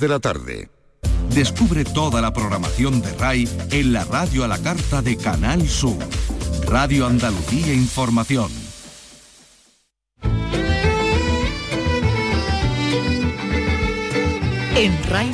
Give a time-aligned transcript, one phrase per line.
[0.00, 0.70] de la tarde.
[1.34, 5.98] Descubre toda la programación de RAI en la radio a la carta de Canal Sur.
[6.66, 8.50] Radio Andalucía Información.
[14.74, 15.30] En RAI,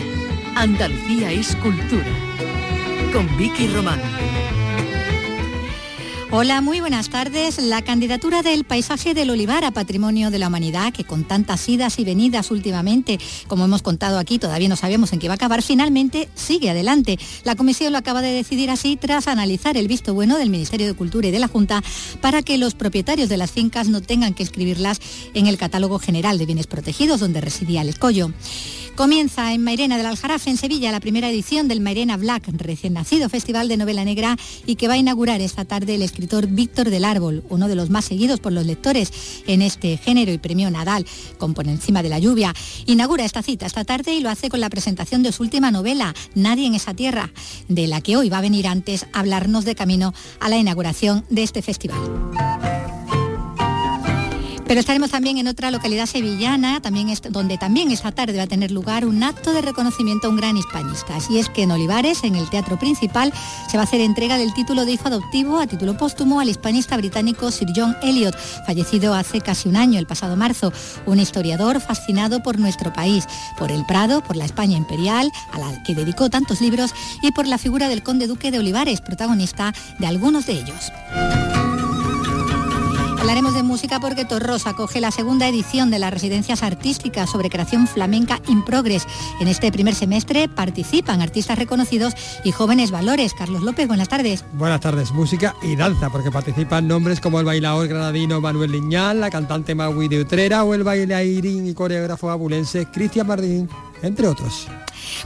[0.57, 2.11] Andalucía es cultura.
[3.13, 4.01] Con Vicky Román.
[6.33, 7.63] Hola, muy buenas tardes.
[7.63, 12.01] La candidatura del paisaje del olivar a patrimonio de la humanidad, que con tantas idas
[12.01, 15.63] y venidas últimamente, como hemos contado aquí, todavía no sabemos en qué va a acabar,
[15.63, 17.17] finalmente sigue adelante.
[17.45, 20.95] La comisión lo acaba de decidir así tras analizar el visto bueno del Ministerio de
[20.95, 21.81] Cultura y de la Junta
[22.21, 25.01] para que los propietarios de las fincas no tengan que escribirlas
[25.33, 28.33] en el catálogo general de bienes protegidos donde residía el escollo.
[28.97, 33.29] Comienza en Mairena del Aljarafe, en Sevilla, la primera edición del Mairena Black, recién nacido
[33.29, 37.05] Festival de Novela Negra y que va a inaugurar esta tarde el escritor Víctor del
[37.05, 39.13] Árbol, uno de los más seguidos por los lectores
[39.47, 41.05] en este género y premio Nadal,
[41.37, 42.55] con Por encima de la lluvia.
[42.87, 46.15] Inaugura esta cita esta tarde y lo hace con la presentación de su última novela,
[46.35, 47.31] Nadie en esa tierra,
[47.69, 51.27] de la que hoy va a venir antes a hablarnos de camino a la inauguración
[51.29, 52.01] de este festival.
[54.67, 58.73] Pero estaremos también en otra localidad sevillana, también donde también esta tarde va a tener
[58.73, 61.15] lugar un acto de reconocimiento a un gran hispanista.
[61.31, 63.33] Y es que en Olivares, en el Teatro Principal,
[63.71, 66.97] se va a hacer entrega del título de hijo adoptivo a título póstumo al hispanista
[66.97, 70.73] británico Sir John Eliot, fallecido hace casi un año, el pasado marzo,
[71.07, 73.25] un historiador fascinado por nuestro país,
[73.57, 77.47] por el Prado, por la España imperial, a la que dedicó tantos libros, y por
[77.47, 80.91] la figura del conde duque de Olivares, protagonista de algunos de ellos.
[83.27, 87.89] Hablaremos de música porque Torros acoge la segunda edición de las residencias artísticas sobre creación
[87.89, 89.05] flamenca in progress.
[89.41, 93.35] En este primer semestre participan artistas reconocidos y jóvenes valores.
[93.35, 94.45] Carlos López, buenas tardes.
[94.53, 99.29] Buenas tardes, música y danza, porque participan nombres como el bailador granadino Manuel Liñán, la
[99.29, 103.69] cantante Maui de Utrera o el bailarín y coreógrafo abulense Cristian Mardín,
[104.03, 104.69] entre otros.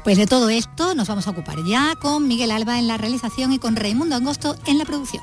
[0.05, 3.53] Pues de todo esto nos vamos a ocupar ya con Miguel Alba en la realización
[3.53, 5.23] y con Raimundo Angosto en la producción.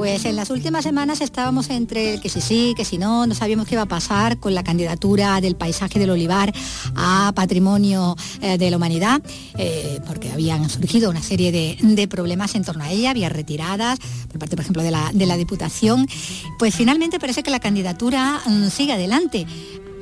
[0.00, 3.34] Pues en las últimas semanas estábamos entre el que sí sí, que si no, no
[3.34, 6.54] sabíamos qué iba a pasar con la candidatura del paisaje del olivar
[6.96, 9.20] a patrimonio eh, de la humanidad,
[9.58, 14.38] eh, porque habían surgido una serie de, problemas en torno a ella, había retiradas por
[14.38, 16.08] parte, por ejemplo, de la, de la Diputación.
[16.58, 19.46] Pues finalmente parece que la candidatura mm, sigue adelante.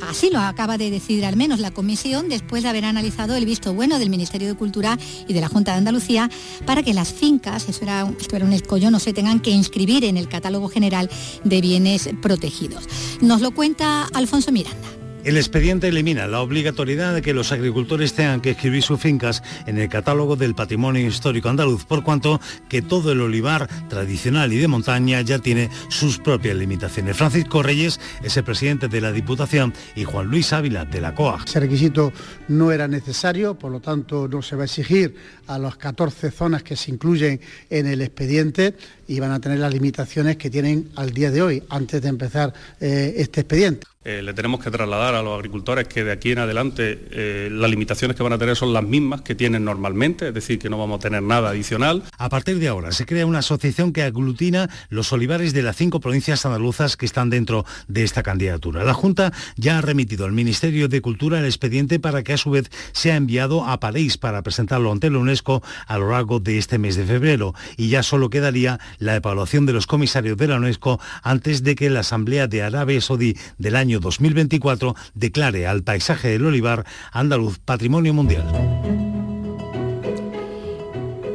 [0.00, 3.74] Así lo acaba de decidir al menos la comisión después de haber analizado el visto
[3.74, 6.30] bueno del Ministerio de Cultura y de la Junta de Andalucía
[6.66, 7.84] para que las fincas, eso
[8.18, 11.10] esto era un escollo, no se tengan que inscribir en el catálogo general
[11.44, 12.84] de bienes protegidos.
[13.20, 14.97] Nos lo cuenta Alfonso Miranda.
[15.28, 19.76] El expediente elimina la obligatoriedad de que los agricultores tengan que escribir sus fincas en
[19.76, 22.40] el catálogo del patrimonio histórico andaluz, por cuanto
[22.70, 27.14] que todo el olivar tradicional y de montaña ya tiene sus propias limitaciones.
[27.14, 31.42] Francisco Reyes es el presidente de la Diputación y Juan Luis Ávila de la COA.
[31.44, 32.10] Ese requisito
[32.48, 35.14] no era necesario, por lo tanto no se va a exigir
[35.46, 39.74] a las 14 zonas que se incluyen en el expediente y van a tener las
[39.74, 43.86] limitaciones que tienen al día de hoy, antes de empezar eh, este expediente.
[44.08, 47.68] Eh, le tenemos que trasladar a los agricultores que de aquí en adelante eh, las
[47.68, 50.78] limitaciones que van a tener son las mismas que tienen normalmente, es decir, que no
[50.78, 52.04] vamos a tener nada adicional.
[52.16, 56.00] A partir de ahora se crea una asociación que aglutina los olivares de las cinco
[56.00, 58.82] provincias andaluzas que están dentro de esta candidatura.
[58.82, 62.48] La Junta ya ha remitido al Ministerio de Cultura el expediente para que a su
[62.48, 66.78] vez sea enviado a París para presentarlo ante la UNESCO a lo largo de este
[66.78, 70.98] mes de febrero y ya solo quedaría la evaluación de los comisarios de la UNESCO
[71.22, 76.46] antes de que la Asamblea de Arabia Saudí del año 2024 declare al paisaje del
[76.46, 79.07] olivar andaluz patrimonio mundial.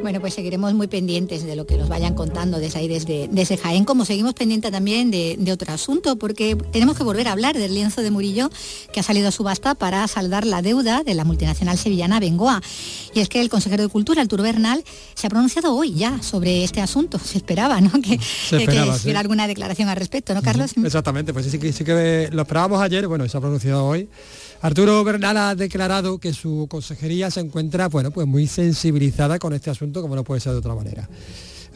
[0.04, 3.56] Bueno, pues seguiremos muy pendientes de lo que nos vayan contando desde ahí, desde, desde
[3.56, 7.72] Jaén, como seguimos pendientes también de, otro asunto, porque tenemos que volver a hablar del
[7.72, 8.50] lienzo de Murillo
[8.92, 12.60] que ha salido a subasta para saldar la deuda de la multinacional sevillana Bengoa.
[13.14, 14.84] Y es que el consejero de Cultura, Arturo Bernal,
[15.14, 17.18] se ha pronunciado hoy ya sobre este asunto.
[17.18, 17.90] Se esperaba, ¿no?
[18.02, 20.72] Que, se hubiera alguna declaración al respecto, ¿no, Carlos?
[20.84, 24.06] Exactamente, pues sí que, sí que lo esperábamos ayer, bueno, se ha pronunciado hoy.
[24.60, 29.70] Arturo Bernal ha declarado que su consejería se encuentra bueno, pues muy sensibilizada con este
[29.70, 31.08] asunto, como no puede ser de otra manera.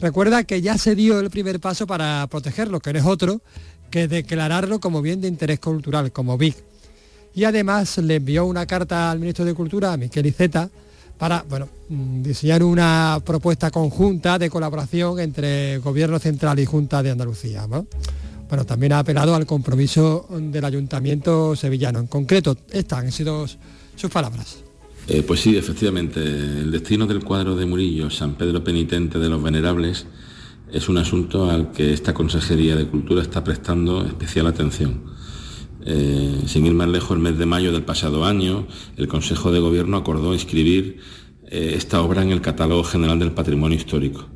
[0.01, 3.41] Recuerda que ya se dio el primer paso para protegerlo, que no es otro
[3.91, 6.55] que declararlo como bien de interés cultural, como BIC.
[7.35, 10.69] Y además le envió una carta al ministro de Cultura, a Miquel Iceta,
[11.17, 17.11] para bueno, mm, diseñar una propuesta conjunta de colaboración entre Gobierno Central y Junta de
[17.11, 17.67] Andalucía
[18.49, 21.99] bueno, también ha apelado al compromiso del ayuntamiento sevillano.
[21.99, 23.45] En concreto, estas han sido
[23.95, 24.63] Sus palabras.
[25.07, 29.41] Eh, pues sí, efectivamente, el destino del cuadro de Murillo, San Pedro Penitente de los
[29.41, 30.07] Venerables,
[30.71, 35.03] es un asunto al que esta Consejería de Cultura está prestando especial atención.
[35.85, 38.67] Eh, sin ir más lejos, el mes de mayo del pasado año,
[38.97, 40.99] el Consejo de Gobierno acordó inscribir
[41.47, 44.27] eh, esta obra en el Catálogo General del Patrimonio Histórico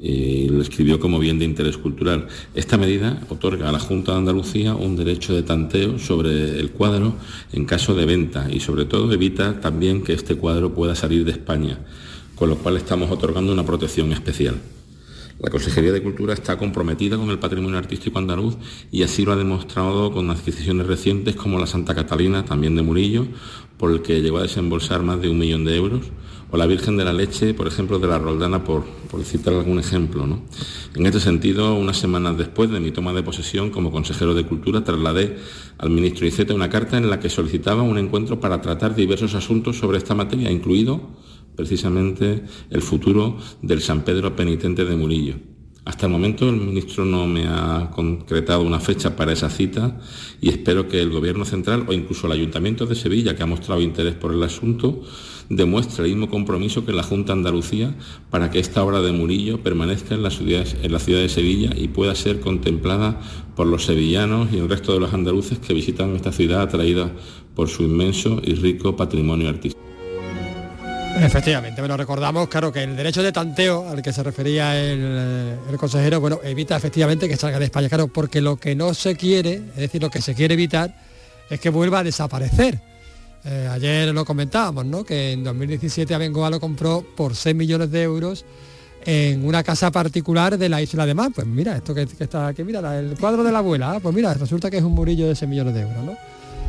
[0.00, 2.28] y lo escribió como bien de interés cultural.
[2.54, 7.14] Esta medida otorga a la Junta de Andalucía un derecho de tanteo sobre el cuadro
[7.52, 11.32] en caso de venta y sobre todo evita también que este cuadro pueda salir de
[11.32, 11.78] España,
[12.36, 14.56] con lo cual estamos otorgando una protección especial.
[15.40, 18.56] La Consejería de Cultura está comprometida con el patrimonio artístico andaluz
[18.90, 23.28] y así lo ha demostrado con adquisiciones recientes como la Santa Catalina, también de Murillo,
[23.78, 26.02] por el que llegó a desembolsar más de un millón de euros,
[26.50, 28.84] o la Virgen de la Leche, por ejemplo, de la Roldana, por,
[29.22, 30.26] citar algún ejemplo.
[30.94, 34.82] En este sentido, unas semanas después de mi toma de posesión como consejero de Cultura,
[34.82, 35.36] trasladé
[35.78, 39.76] al ministro Iceta una carta en la que solicitaba un encuentro para tratar diversos asuntos
[39.76, 41.10] sobre esta materia, incluido
[41.54, 45.57] precisamente el futuro del San Pedro penitente de Murillo.
[45.88, 49.98] Hasta el momento el ministro no me ha concretado una fecha para esa cita
[50.38, 53.80] y espero que el Gobierno central o incluso el Ayuntamiento de Sevilla, que ha mostrado
[53.80, 55.00] interés por el asunto,
[55.48, 57.94] demuestre el mismo compromiso que la Junta Andalucía
[58.28, 61.70] para que esta obra de Murillo permanezca en la, ciudad, en la ciudad de Sevilla
[61.74, 63.18] y pueda ser contemplada
[63.56, 67.12] por los sevillanos y el resto de los andaluces que visitan esta ciudad atraída
[67.54, 69.87] por su inmenso y rico patrimonio artístico.
[71.16, 76.20] Efectivamente, bueno, recordamos, claro, que el derecho de tanteo al que se refería el, consejero,
[76.20, 79.76] bueno, evita efectivamente que salga de España, claro, porque lo que no se quiere, es
[79.76, 80.94] decir, lo que se quiere evitar
[81.50, 82.80] es que vuelva a desaparecer.
[83.44, 85.04] Eh, ayer lo comentábamos, ¿no?
[85.04, 88.44] Que en 2017 Abengoa lo compró por 6 millones de euros
[89.04, 91.30] en una casa particular de la isla de Mar.
[91.34, 94.34] Pues mira, esto que, está aquí, mira, el cuadro de la abuela, ah, pues mira,
[94.34, 96.16] resulta que es un murillo de 6 millones de euros, ¿no?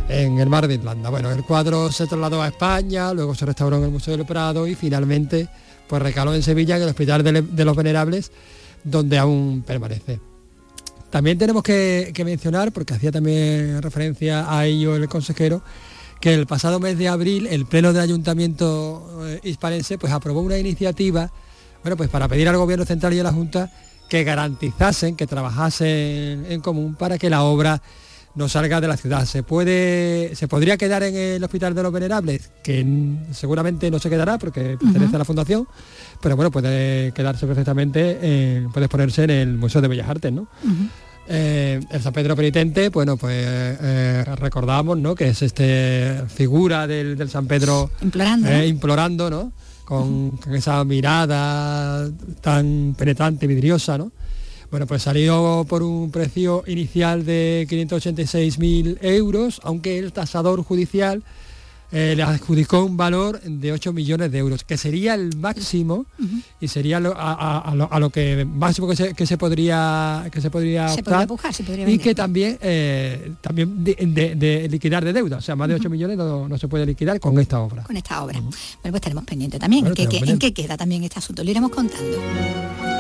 [0.10, 1.10] En el mar de Irlanda.
[1.10, 4.68] Bueno, el cuadro se trasladó a España, luego se restauró en el Museo del Prado
[4.68, 5.48] y finalmente
[5.88, 8.32] pues recaló en Sevilla, en el Hospital de, los Venerables,
[8.84, 10.20] donde aún permanece.
[11.10, 15.64] También tenemos que, mencionar, porque hacía también referencia a ello el consejero,
[16.20, 20.58] que el pasado mes de abril el Pleno del Ayuntamiento eh, hispalense pues aprobó una
[20.58, 21.32] iniciativa
[21.82, 23.72] bueno, pues para pedir al Gobierno Central y a la Junta
[24.10, 27.82] que garantizasen, que trabajasen en común para que la obra
[28.36, 29.26] no salga de la ciudad.
[29.26, 32.52] ¿Se, puede, ¿Se podría quedar en el Hospital de los Venerables?
[32.64, 32.86] Que
[33.32, 35.68] seguramente no se quedará porque pertenece a la Fundación,
[36.22, 40.48] pero bueno, puede quedarse perfectamente, puede ponerse en el Museo de Bellas Artes, ¿no?
[41.32, 45.14] Eh, el San Pedro Penitente, bueno, pues eh, recordamos, ¿no?
[45.14, 49.52] Que es este figura del, San Pedro implorando, eh, implorando ¿no?
[49.86, 52.10] Con, con, esa mirada
[52.42, 54.12] tan penetrante, vidriosa, ¿no?
[54.72, 61.24] Bueno, pues salió por un precio inicial de 586.000 euros, aunque el tasador judicial
[61.92, 66.06] eh, le adjudicó un valor de 8 millones de euros, que sería el máximo
[66.62, 71.28] y sería a, lo, que máximo que se, podría que se podría optar
[71.88, 76.16] y que también eh, también de, liquidar de deuda, o sea, más de 8 millones
[76.16, 77.82] no, se puede liquidar con esta obra.
[77.84, 78.40] Con esta obra.
[78.40, 78.52] Bueno,
[78.92, 81.44] pues tenemos pendiente también, ¿en, qué, queda también este asunto?
[81.44, 82.99] Lo iremos contando.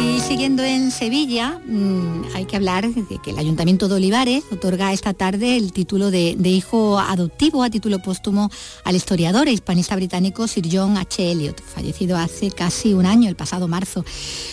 [0.00, 4.94] Y siguiendo en Sevilla, mm, hay que hablar de que el Ayuntamiento de Olivares otorga
[4.94, 8.50] esta tarde el título de, hijo adoptivo a título póstumo
[8.84, 11.30] al historiador e hispanista británico Sir John H.
[11.30, 14.04] Elliot, fallecido hace casi un año, el pasado marzo.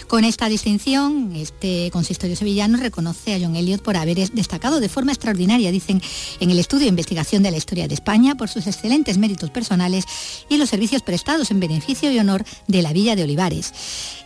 [0.08, 5.14] Con esta distinción, este consistorio sevillano reconoce a John Elliot por haber destacado de forma
[5.14, 6.02] extraordinaria, dicen,
[6.42, 10.04] en el estudio e investigación de la historia de España por sus excelentes méritos personales
[10.50, 13.74] y los servicios prestados en beneficio y honor de la villa de Olivares.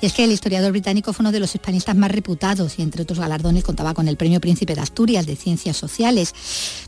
[0.02, 3.04] Y es que el historiador británico fue uno de los hispanistas más reputados y entre
[3.04, 6.34] otros galardones contaba con el Premio Príncipe de Asturias de Ciencias Sociales.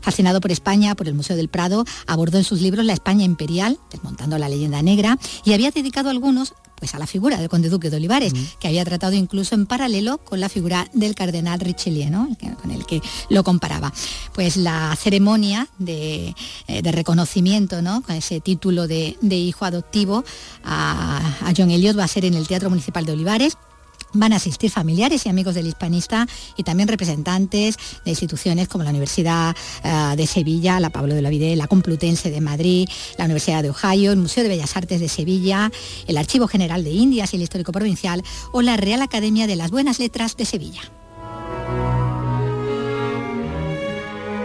[0.00, 3.78] Fascinado por España, por el Museo del Prado, abordó en sus libros la España imperial,
[3.90, 7.88] desmontando la leyenda negra, y había dedicado algunos pues a la figura del conde duque
[7.88, 12.70] de Olivares, que había tratado incluso en paralelo con la figura del cardenal Richelieu, con
[12.70, 13.00] el que
[13.30, 13.92] lo comparaba.
[14.34, 16.34] Pues la ceremonia de,
[16.66, 18.02] eh, reconocimiento ¿no?
[18.02, 20.24] con ese título de, hijo adoptivo
[20.62, 23.56] a, a John Elliot va a ser en el Teatro Municipal de Olivares
[24.14, 28.90] Van a asistir familiares y amigos del hispanista y también representantes de instituciones como la
[28.90, 33.62] Universidad eh, de Sevilla, la Pablo de la Vide, la Complutense de Madrid, la Universidad
[33.62, 35.70] de Ohio, el Museo de Bellas Artes de Sevilla,
[36.06, 39.70] el Archivo General de Indias y el Histórico Provincial o la Real Academia de las
[39.70, 40.82] Buenas Letras de Sevilla.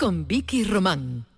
[0.00, 1.29] con Vicky Román.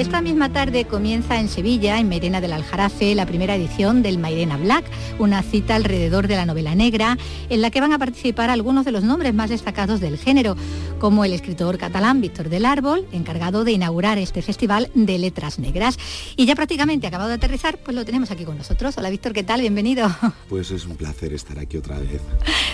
[0.00, 4.56] Esta misma tarde comienza en Sevilla, en Mairena del Aljarafe, la primera edición del Mairena
[4.56, 4.86] Black,
[5.18, 7.18] una cita alrededor de la novela negra,
[7.50, 10.56] en la que van a participar algunos de los nombres más destacados del género,
[10.98, 15.98] como el escritor catalán Víctor del Árbol, encargado de inaugurar este festival de letras negras.
[16.34, 18.96] Y ya prácticamente acabado de aterrizar, pues lo tenemos aquí con nosotros.
[18.96, 19.60] Hola Víctor, ¿qué tal?
[19.60, 20.10] Bienvenido.
[20.48, 22.20] Pues es un placer estar aquí otra vez.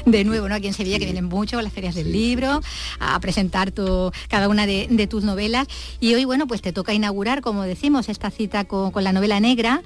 [0.06, 0.54] De nuevo, ¿no?
[0.54, 2.62] Aquí en Sevilla, que vienen mucho las ferias del libro,
[3.00, 5.66] a presentar tu, cada una de, de, tus novelas.
[6.00, 9.82] Y hoy, bueno, pues te toca inaugurar, como decimos, esta cita con, la novela negra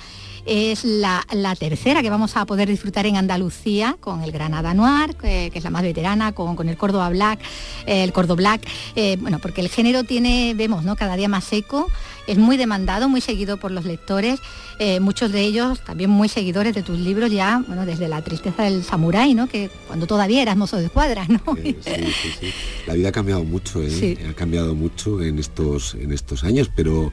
[0.46, 5.14] es la, la, tercera que vamos a poder disfrutar en Andalucía con el Granada Noir,
[5.14, 7.38] que, es la más veterana, con, el Córdoba Black,
[7.86, 10.96] el Córdoba Black, eh, bueno, porque el género tiene, vemos, ¿no?
[10.96, 11.86] Cada día más seco,
[12.26, 14.40] es muy demandado, muy seguido por los lectores,
[14.78, 18.64] eh, muchos de ellos también muy seguidores de tus libros ya, bueno, desde la tristeza
[18.64, 19.48] del samurái, ¿no?
[19.48, 21.40] Que cuando todavía eras mozo de escuadra, ¿no?
[21.56, 22.52] sí, sí, sí.
[22.86, 24.18] La vida ha cambiado mucho, ¿eh?
[24.28, 27.12] ha cambiado mucho en estos, en estos años, pero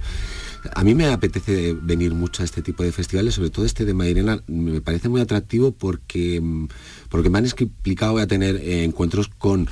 [0.75, 3.93] a mí me apetece venir mucho a este tipo de festivales, sobre todo este de
[3.93, 6.41] Mairena, me parece muy atractivo porque,
[7.09, 9.67] porque me han explicado voy a tener eh, encuentros con uh,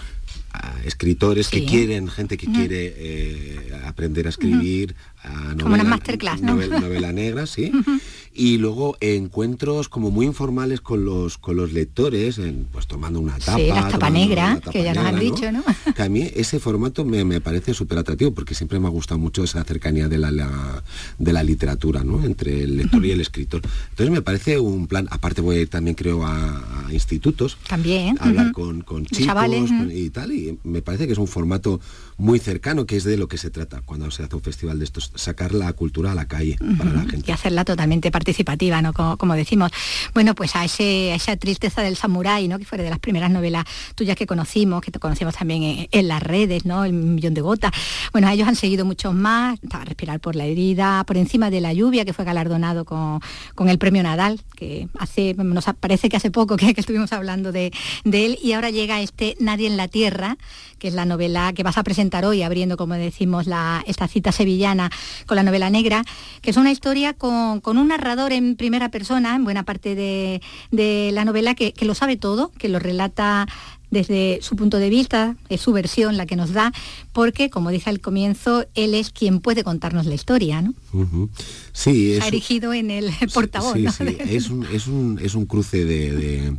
[0.85, 1.61] escritores sí.
[1.61, 2.55] que quieren, gente que uh -huh.
[2.55, 5.14] quiere eh, aprender a escribir, uh -huh.
[5.25, 6.53] A novela, Como una masterclass, ¿no?
[6.53, 7.71] novela, novela negra, sí.
[8.37, 13.37] y luego encuentros como muy informales con los con los lectores, en, pues tomando una
[13.39, 13.57] tapa.
[13.57, 15.63] Sí, la tapa negra, tapa que ya negra, nos han dicho, ¿no?
[15.95, 19.19] Que a mí ese formato me, me parece súper atractivo porque siempre me ha gustado
[19.19, 20.83] mucho esa cercanía de la, la,
[21.17, 22.23] de la literatura, ¿no?
[22.25, 23.61] Entre el lector y el escritor.
[23.91, 27.57] Entonces me parece un plan, aparte voy a ir también creo a, a institutos.
[27.69, 28.17] También.
[28.19, 28.53] A hablar uh -huh.
[28.53, 31.79] con, con chicos Chavales, con, y tal, y me parece que es un formato
[32.17, 34.85] muy cercano, que es de lo que se trata cuando se hace un festival de
[34.85, 36.77] estos, sacar la cultura a la calle uh -huh.
[36.77, 37.29] para la gente.
[37.29, 38.93] Y hacerla totalmente participativa, ¿no?
[38.93, 39.71] Como, como, decimos.
[40.13, 42.57] Bueno, pues a, ese, a esa tristeza del samurái, ¿no?
[42.57, 46.07] Que fue de las primeras novelas tuyas que conocimos, que te conocimos también en, en,
[46.07, 46.85] las redes, ¿no?
[46.85, 47.71] El millón de gotas.
[48.13, 51.61] Bueno, a ellos han seguido muchos más, estaba Respirar por la herida, Por encima de
[51.61, 53.19] la lluvia, que fue galardonado con,
[53.55, 57.51] con el premio Nadal, que hace, nos parece que hace poco que, que estuvimos hablando
[57.51, 57.71] de,
[58.03, 60.37] de él, y ahora llega este Nadie en la Tierra,
[60.79, 64.31] que es la novela que vas a presentar hoy, abriendo, como decimos, la, esta cita
[64.31, 64.89] sevillana
[65.25, 66.03] con la novela negra,
[66.41, 70.41] que es una historia con, con un narrador en primera persona, en buena parte de,
[70.71, 73.47] de la novela, que, que, lo sabe todo, que lo relata
[73.91, 76.73] desde su punto de vista, es su versión la que nos da,
[77.13, 80.73] porque, como dice al comienzo, él es quien puede contarnos la historia, ¿no?
[80.93, 81.29] Uh -huh.
[81.71, 82.23] Sí, es...
[82.23, 83.91] Ha erigido en el portavoz, sí, ¿no?
[83.91, 84.17] sí.
[84.29, 86.53] es, un, es, un, es un cruce de, de,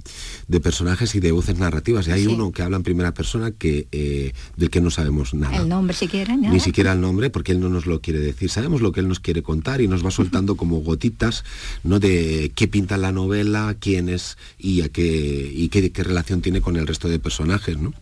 [0.49, 2.09] de, personajes y de voces narrativas.
[2.09, 5.57] Y hay uno que habla en primera persona que, eh, del que no sabemos nada.
[5.57, 6.53] El nombre siquiera, nada.
[6.53, 8.51] Ni siquiera el nombre, porque él no nos lo quiere decir.
[8.51, 11.45] Sabemos lo que él nos quiere contar y nos va soltando como gotitas,
[11.83, 11.99] ¿no?
[11.99, 16.61] De qué pinta la novela, quién es y a qué, y qué, qué relación tiene
[16.61, 17.93] con el resto de personajes, ¿no?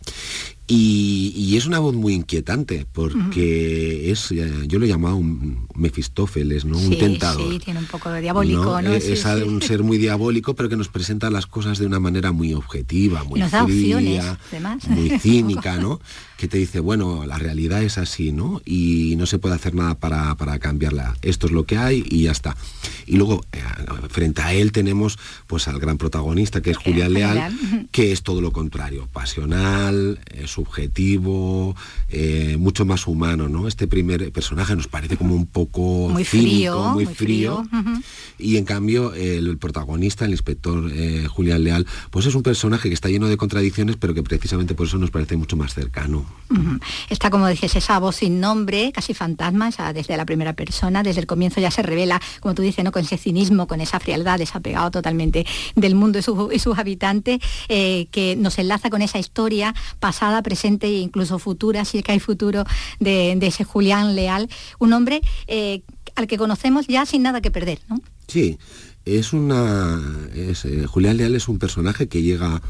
[0.67, 4.11] Y, y, es una voz muy inquietante porque uh -huh.
[4.11, 6.79] es, yo lo he llamado un Mefistófeles, ¿no?
[6.79, 7.51] Sí, un tentador.
[7.51, 8.81] Sí, tiene un poco de diabólico, ¿no?
[8.81, 8.93] ¿no?
[8.93, 11.99] Es, sí, es un ser muy diabólico, pero que nos presenta las cosas de una
[11.99, 15.99] manera muy objetiva, muy nos fría, da opciones, muy cínica, ¿no?
[16.37, 18.61] Que te dice, bueno, la realidad es así, ¿no?
[18.65, 21.15] Y no se puede hacer nada para, para cambiarla.
[21.21, 22.57] Esto es lo que hay y ya está.
[23.05, 23.61] Y luego, eh,
[24.09, 28.41] frente a él tenemos pues al gran protagonista, que es Julián Leal, que es todo
[28.41, 31.75] lo contrario, pasional, eh, subjetivo,
[32.09, 33.67] eh, mucho más humano, ¿no?
[33.67, 37.79] Este primer personaje nos parece como un poco muy cínico, frío, muy, muy frío, frío.
[37.79, 38.03] Uh -huh.
[38.39, 42.89] y en cambio el, el protagonista, el inspector eh, Julián Leal, pues es un personaje
[42.89, 46.25] que está lleno de contradicciones, pero que precisamente por eso nos parece mucho más cercano.
[46.49, 46.79] Uh -huh.
[47.09, 51.19] Está, como dices, esa voz sin nombre, casi fantasma, esa, desde la primera persona, desde
[51.21, 52.91] el comienzo ya se revela, como tú dices, ¿no?
[52.91, 55.45] con ese cinismo, con esa frialdad, desapegado totalmente
[55.75, 60.41] del mundo y, su, y sus habitantes, eh, que nos enlaza con esa historia pasada,
[60.45, 62.63] presente e incluso futura, si es que hay futuro,
[62.99, 64.47] de, de ese Julián Leal,
[64.79, 65.81] un hombre eh,
[66.15, 67.99] al que conocemos ya sin nada que perder, ¿no?
[68.27, 68.57] Sí,
[69.03, 69.99] es una...
[70.33, 72.61] Es, eh, Julián Leal es un personaje que llega,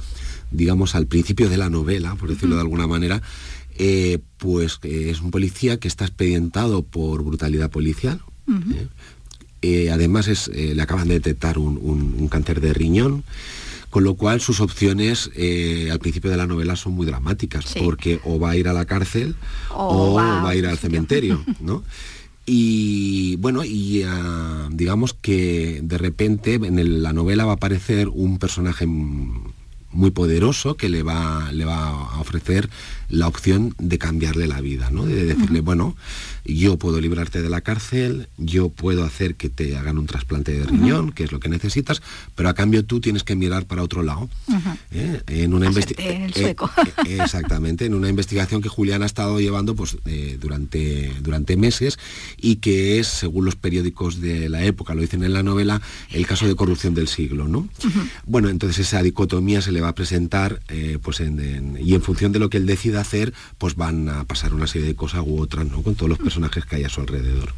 [0.52, 2.62] digamos, al principio de la novela, por decirlo uh -huh.
[2.62, 3.22] de alguna manera,
[3.78, 8.22] eh, pues es un policía que está expedientado por brutalidad policial.
[8.48, 9.92] Uh -huh.
[9.92, 13.24] además es, le acaban de detectar un, un, un, cáncer de riñón,
[13.96, 17.80] con lo cual sus opciones eh, al principio de la novela son muy dramáticas, sí.
[17.82, 19.38] porque o va a ir a la cárcel
[19.70, 21.82] o, o va, va, a ir al cementerio, ¿no?
[22.46, 28.10] Y bueno, y uh, digamos que de repente en el, la novela va a aparecer
[28.10, 28.86] un personaje
[29.96, 32.70] muy poderoso que le va, le va a ofrecer
[33.10, 35.06] la opción de cambiarle la vida, ¿no?
[35.06, 35.96] De decirle, bueno,
[36.44, 40.66] yo puedo librarte de la cárcel, yo puedo hacer que te hagan un trasplante de
[40.66, 42.02] riñón, que es lo que necesitas,
[42.36, 44.30] pero a cambio tú tienes que mirar para otro lado.
[44.92, 45.22] ¿eh?
[45.28, 46.32] En una investigación.
[46.36, 46.56] Eh,
[47.08, 49.98] eh, exactamente, en una investigación que Julián ha estado llevando pues,
[50.40, 51.98] durante, durante meses
[52.38, 56.28] y que es, según los periódicos de la época, lo dicen en la novela, el
[56.28, 57.68] caso de corrupción del siglo, ¿no?
[58.26, 60.62] Bueno, entonces esa dicotomía se le presentar,
[61.02, 64.68] pues y en función de lo que él decida hacer, pues van a pasar una
[64.68, 65.82] serie de cosas u otras, ¿no?
[65.82, 67.54] Con todos los personajes que hay a su alrededor.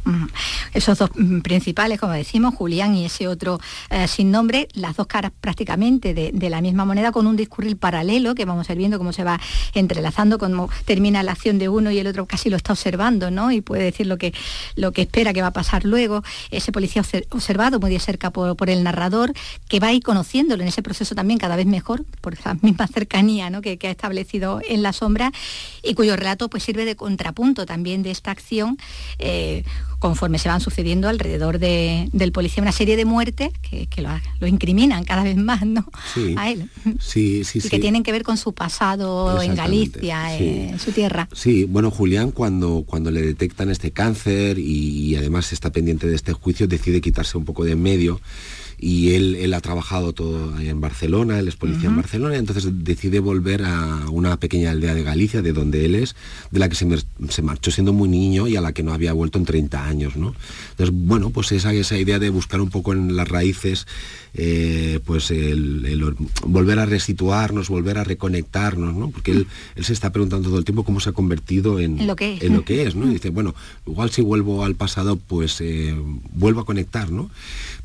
[0.72, 5.06] Esos dos mm, principales, como decimos, Julián y ese otro eh, sin nombre, las dos
[5.06, 8.98] caras prácticamente de, la misma moneda, con un discurrir paralelo que vamos a ir viendo
[8.98, 9.38] cómo se va
[9.74, 13.52] entrelazando, cómo termina la acción de uno y el otro casi lo está observando, ¿no?
[13.52, 14.32] Y puede decir lo que,
[14.76, 16.22] lo que espera que va a pasar luego.
[16.50, 19.32] Ese policía observado muy de cerca por, el narrador,
[19.68, 22.86] que va a ir conociéndolo en ese proceso también cada vez mejor, por esa misma
[22.86, 23.62] cercanía ¿no?
[23.62, 25.32] que, que ha establecido en la sombra
[25.82, 28.78] y cuyo relato pues sirve de contrapunto también de esta acción
[29.18, 29.64] eh,
[29.98, 32.62] conforme se van sucediendo alrededor del policía.
[32.62, 33.88] Una serie de muertes que,
[34.40, 35.86] lo, incriminan cada vez más ¿no?
[36.36, 36.70] a él.
[37.00, 41.28] Sí, sí, y que tienen que ver con su pasado en Galicia en su tierra.
[41.32, 46.14] Sí bueno Julián cuando cuando le detectan este cáncer y, y además está pendiente de
[46.14, 48.20] este juicio decide quitarse un poco de en medio
[48.80, 53.64] y él, ha trabajado todo en Barcelona, él es policía en Barcelona, entonces decide volver
[53.64, 56.14] a una pequeña aldea de Galicia, de donde él es,
[56.52, 59.38] de la que se, marchó siendo muy niño y a la que no había vuelto
[59.38, 60.16] en 30 años.
[60.16, 60.34] ¿no?
[60.70, 63.88] Entonces, bueno, pues esa, esa idea de buscar un poco en las raíces,
[64.34, 66.14] eh, pues el,
[66.46, 69.10] volver a resituarnos, volver a reconectarnos, ¿no?
[69.10, 69.46] porque él,
[69.80, 72.42] se está preguntando todo el tiempo cómo se ha convertido en, lo que es.
[72.42, 73.06] En lo que es ¿no?
[73.08, 73.56] Y dice, bueno,
[73.86, 75.96] igual si vuelvo al pasado, pues eh,
[76.32, 77.28] vuelvo a conectar, ¿no?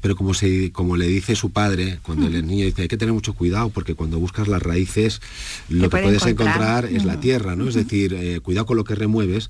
[0.04, 3.13] pero como, se, como le dice su padre, cuando el niño dice, hay que tener
[3.13, 5.22] mucho cuidado porque cuando buscas las raíces,
[5.70, 7.68] lo que puedes encontrar, es la tierra, ¿no?
[7.68, 9.50] Es decir, eh, cuidado con lo que remueves,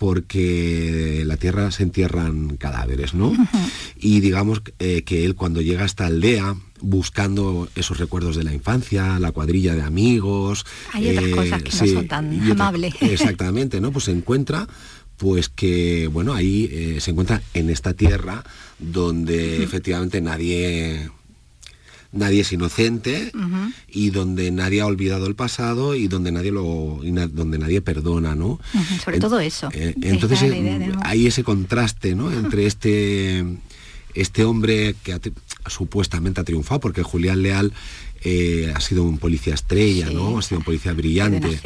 [0.00, 3.34] porque la tierra se entierran cadáveres, ¿no?
[3.98, 8.54] Y digamos eh, que él cuando llega a esta aldea, buscando esos recuerdos de la
[8.54, 10.64] infancia, la cuadrilla de amigos...
[10.94, 12.94] Hay otras eh, cosas que no son tan amables.
[13.02, 13.92] exactamente, ¿no?
[13.92, 14.66] Pues se encuentra
[15.20, 18.42] pues que, bueno, ahí se encuentra en esta tierra
[18.78, 21.10] donde efectivamente nadie
[22.12, 23.30] nadie es inocente
[23.88, 28.58] y donde nadie ha olvidado el pasado y donde nadie lo donde nadie perdona no
[29.04, 29.68] sobre todo eso.
[29.72, 33.44] eh, entonces eh, hay ese contraste no entre este
[34.14, 35.20] este hombre que
[35.68, 37.72] supuestamente ha triunfado porque Julián Leal
[38.22, 40.38] eh, ha sido un policía estrella, ¿no?
[40.38, 41.58] Ha sido un policía brillante.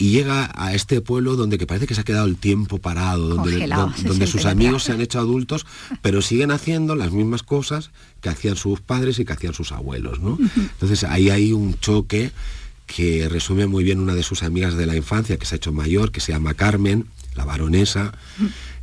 [0.00, 3.28] Y llega a este pueblo donde que parece que se ha quedado el tiempo parado,
[3.28, 3.66] donde,
[4.04, 5.66] donde sus amigos se han hecho adultos,
[6.02, 10.20] pero siguen haciendo las mismas cosas que hacían sus padres y que hacían sus abuelos,
[10.20, 10.38] ¿no?
[10.56, 12.30] Entonces ahí hay un choque
[12.86, 15.72] que resume muy bien una de sus amigas de la infancia, que se ha hecho
[15.72, 18.12] mayor, que se llama Carmen, la baronesa,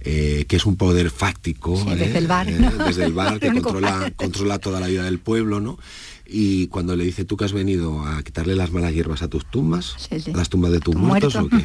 [0.02, 1.84] eh, que es un poder fáctico.
[1.84, 2.48] desde el bar.
[2.48, 5.80] desde el bar, que controla, controla toda la vida del pueblo, ¿no?
[6.28, 9.46] Y cuando le dice tú que has venido a quitarle las malas hierbas a tus
[9.46, 11.58] tumbas, a las tumbas de tus muertos, ¿o qué?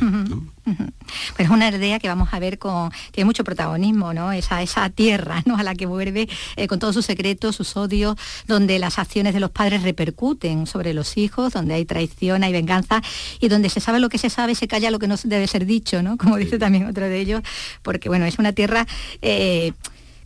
[1.37, 4.33] Pues es una idea que vamos a ver con, tiene mucho protagonismo, ¿no?
[4.33, 5.57] Esa, esa tierra ¿no?
[5.57, 9.41] a la que vuelve eh, con todos sus secretos, sus odios, donde las acciones de
[9.41, 13.03] los padres repercuten sobre los hijos, donde hay traición, hay venganza,
[13.41, 15.67] y donde se sabe lo que se sabe, se calla lo que no debe ser
[15.67, 16.17] dicho, ¿no?
[16.19, 17.43] Como dice también otro de ellos,
[17.83, 18.87] porque bueno, es una tierra
[19.23, 19.73] eh,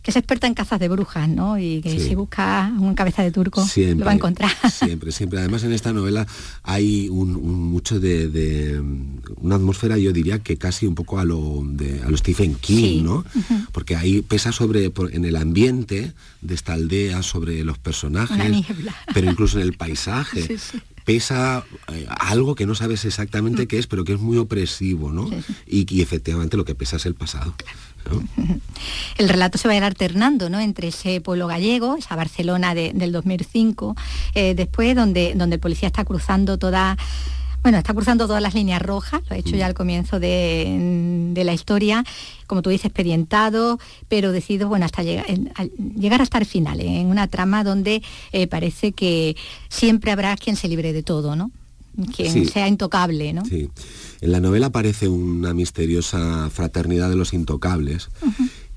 [0.05, 1.57] que es experta en cazas de brujas, ¿no?
[1.57, 4.51] Y que si busca un cabeza de turco lo va a encontrar.
[4.71, 5.39] Siempre, siempre.
[5.39, 6.27] Además en esta novela
[6.61, 7.33] hay un,
[7.71, 8.79] mucho de,
[9.37, 13.03] una atmósfera, yo diría que casi un poco a lo, de, a lo Stephen King,
[13.03, 13.25] ¿no?
[13.71, 18.63] Porque ahí pesa sobre en el ambiente de esta aldea, sobre los personajes,
[19.13, 20.55] pero incluso en el paisaje.
[21.03, 23.67] pesa eh, algo que no sabes exactamente mm.
[23.67, 25.29] qué es, pero que es muy opresivo, ¿no?
[25.65, 27.55] Y, y, efectivamente lo que pesa es el pasado.
[29.17, 30.59] El relato se va a ir alternando ¿no?
[30.59, 33.95] entre ese pueblo gallego, esa Barcelona del 2005,
[34.33, 36.97] eh, después donde, donde el policía está cruzando toda
[37.65, 41.51] bueno, está cruzando todas las líneas rojas, lo ha hecho ya al comienzo de, la
[41.51, 42.03] historia,
[42.45, 45.25] como tú dices, expedientado, pero decidido, bueno, hasta llegar,
[45.97, 49.35] llegar hasta el final, en una trama donde eh, parece que
[49.67, 51.49] siempre habrá quien se libre de todo, ¿no?
[52.15, 53.45] Quien sea intocable, ¿no?
[53.45, 53.69] Sí.
[54.21, 58.09] En la novela aparece una misteriosa fraternidad de los intocables.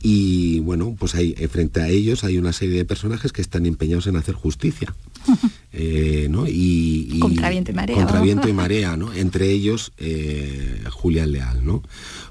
[0.01, 3.67] Y bueno, pues hay, eh, frente a ellos hay una serie de personajes que están
[3.67, 4.95] empeñados en hacer justicia.
[5.71, 6.47] Eh, ¿no?
[6.49, 7.95] y, contra viento y marea.
[7.95, 9.13] Contra viento y marea, ¿no?
[9.13, 11.83] Entre ellos eh, Julián Leal, ¿no?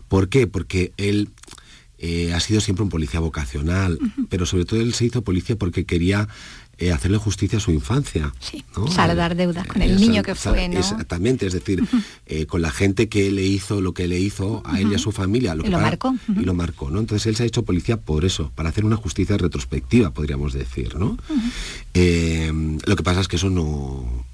[0.08, 0.48] ¿Por qué?
[0.48, 1.30] Porque él
[2.34, 6.28] ha sido siempre un policía vocacional, pero sobre todo él se hizo policía porque quería
[6.80, 8.32] eh, hacerle justicia a su infancia.
[8.40, 8.64] Sí,
[8.94, 10.78] saldar deudas con el niño que fue, ¿no?
[10.78, 11.84] Exactamente, es decir,
[12.28, 15.00] eh, con la gente que le hizo lo que le hizo a él y a
[15.00, 15.56] su familia.
[15.56, 16.16] Lo y lo marcó.
[16.30, 17.00] Y lo marcó, ¿no?
[17.00, 20.96] Entonces él se ha hecho policía por eso, para hacer una justicia retrospectiva, podríamos decir,
[20.98, 21.18] ¿no?
[21.96, 24.26] Eh, lo que pasa es que eso no,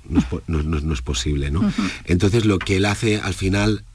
[0.47, 1.71] no, es, posible, ¿no?
[2.03, 3.85] Entonces lo que él hace al final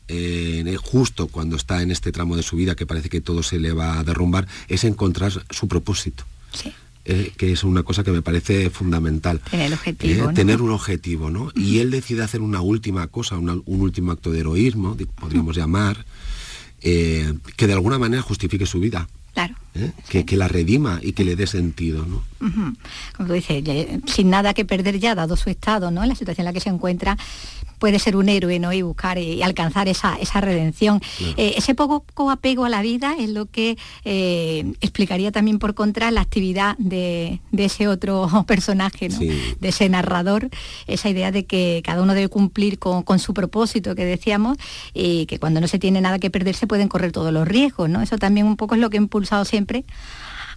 [0.83, 3.75] justo cuando está en este tramo de su vida que parece que todo se le
[3.75, 6.25] va a derrumbar, es encontrar su propósito.
[6.55, 6.73] Sí.
[7.11, 9.41] Eh, que es una cosa que me parece fundamental.
[9.51, 11.51] Tener, objetivo, eh, tener un objetivo, ¿no?
[11.55, 16.05] Y él decide hacer una última cosa, un último acto de heroísmo, podríamos llamar,
[16.83, 19.09] eh, que de alguna manera justifique su vida.
[19.33, 19.55] Claro.
[20.11, 22.25] Que, que, la redima y que le dé sentido, ¿no?
[23.17, 23.65] Como tú dices,
[24.05, 26.03] sin nada que perder ya, dado su estado, ¿no?
[26.03, 27.17] En la situación en la que se encuentra,
[27.79, 28.73] puede ser un héroe ¿no?
[28.73, 31.01] y buscar y alcanzar esa, esa redención.
[31.37, 36.11] Eh, ese poco apego a la vida es lo que eh, explicaría también por contra
[36.11, 40.49] la actividad de, ese otro personaje, de ese narrador,
[40.87, 44.59] esa idea de que cada uno debe cumplir con, su propósito que decíamos
[44.95, 47.89] y que cuando no se tiene nada que perder se pueden correr todos los riesgos.
[47.89, 48.03] ¿no?
[48.03, 49.85] Eso también un poco es lo que ha impulsado siempre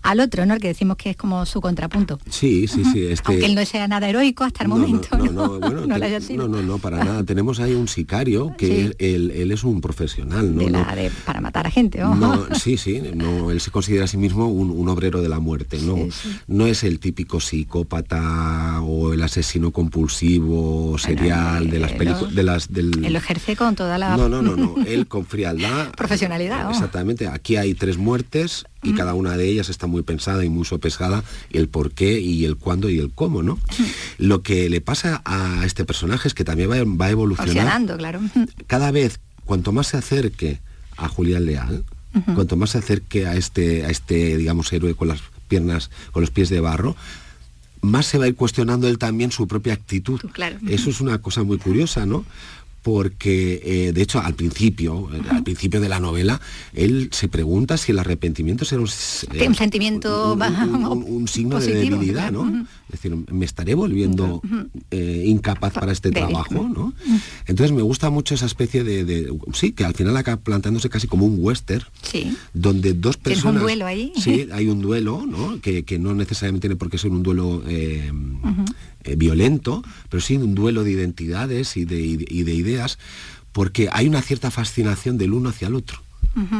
[0.01, 0.53] al otro, ¿no?
[0.53, 2.19] El que decimos que es como su contrapunto.
[2.29, 3.05] Sí, sí, sí.
[3.05, 3.31] Este...
[3.31, 5.17] Aunque él no sea nada heroico hasta el momento.
[5.17, 7.23] No, no, no, no, no, no, para nada.
[7.23, 10.85] Tenemos ahí un sicario que él, es un profesional, ¿no?
[11.25, 12.01] para matar a gente,
[12.53, 15.95] sí, sí, no, él se considera a sí mismo un, obrero de la muerte, ¿no?
[16.47, 22.71] No es el típico psicópata o el asesino compulsivo serial de las películas de las
[22.71, 26.69] del él lo ejerce con toda la no no no no él con frialdad profesionalidad
[26.69, 30.65] exactamente aquí hay tres muertes y cada una de ellas está muy pensada y muy
[30.65, 33.59] sopesada el por qué y el cuándo y el cómo, ¿no?
[34.17, 37.97] Lo que le pasa a este personaje es que también va, va evolucionando.
[37.97, 38.19] claro.
[38.67, 40.59] Cada vez, cuanto más se acerque
[40.97, 41.83] a Julián Leal,
[42.35, 46.31] cuanto más se acerque a este, a este, digamos, héroe con las piernas, con los
[46.31, 46.95] pies de barro,
[47.81, 50.19] más se va a ir cuestionando él también su propia actitud.
[50.31, 50.57] Claro.
[50.67, 52.25] Eso es una cosa muy curiosa, ¿no?
[52.81, 56.41] Porque eh, de hecho al principio, eh, al principio de la novela,
[56.73, 58.89] él se pregunta si el arrepentimiento será un,
[59.47, 62.65] un sentimiento un, signo de debilidad, ¿no?
[62.87, 64.41] Es decir, me estaré volviendo
[64.89, 66.93] eh, incapaz para este trabajo, ¿no?
[67.45, 71.25] Entonces me gusta mucho esa especie de, sí, que al final acaba planteándose casi como
[71.25, 72.35] un western, sí.
[72.53, 73.43] donde dos personas...
[73.43, 74.11] ¿Tienes un duelo ahí?
[74.17, 75.61] Sí, hay un duelo, ¿no?
[75.61, 77.63] Que, que no necesariamente tiene por qué ser un duelo
[79.03, 82.99] eh, violento, pero sí un duelo de identidades y de, ideas,
[83.51, 86.01] porque hay una cierta fascinación del uno hacia el otro.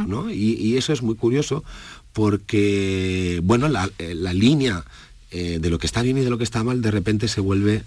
[0.06, 0.30] ¿no?
[0.30, 1.64] Y, eso es muy curioso
[2.12, 4.84] porque, bueno, la, eh, línea
[5.30, 7.40] eh, de lo que está bien y de lo que está mal de repente se
[7.40, 7.84] vuelve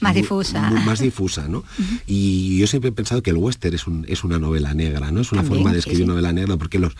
[0.00, 0.70] más difusa.
[0.70, 1.64] más difusa, ¿no?
[2.06, 5.20] Y yo siempre he pensado que el western es, un, es una novela negra, ¿no?
[5.20, 6.94] Es una forma de escribir novela negra porque los,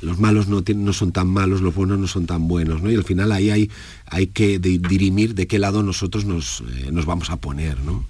[0.00, 2.90] los malos no, no son tan malos, los buenos no son tan buenos, ¿no?
[2.90, 3.70] Y al final ahí hay,
[4.08, 8.04] hay que dirimir de qué lado nosotros nos, eh, nos vamos a poner, ¿no?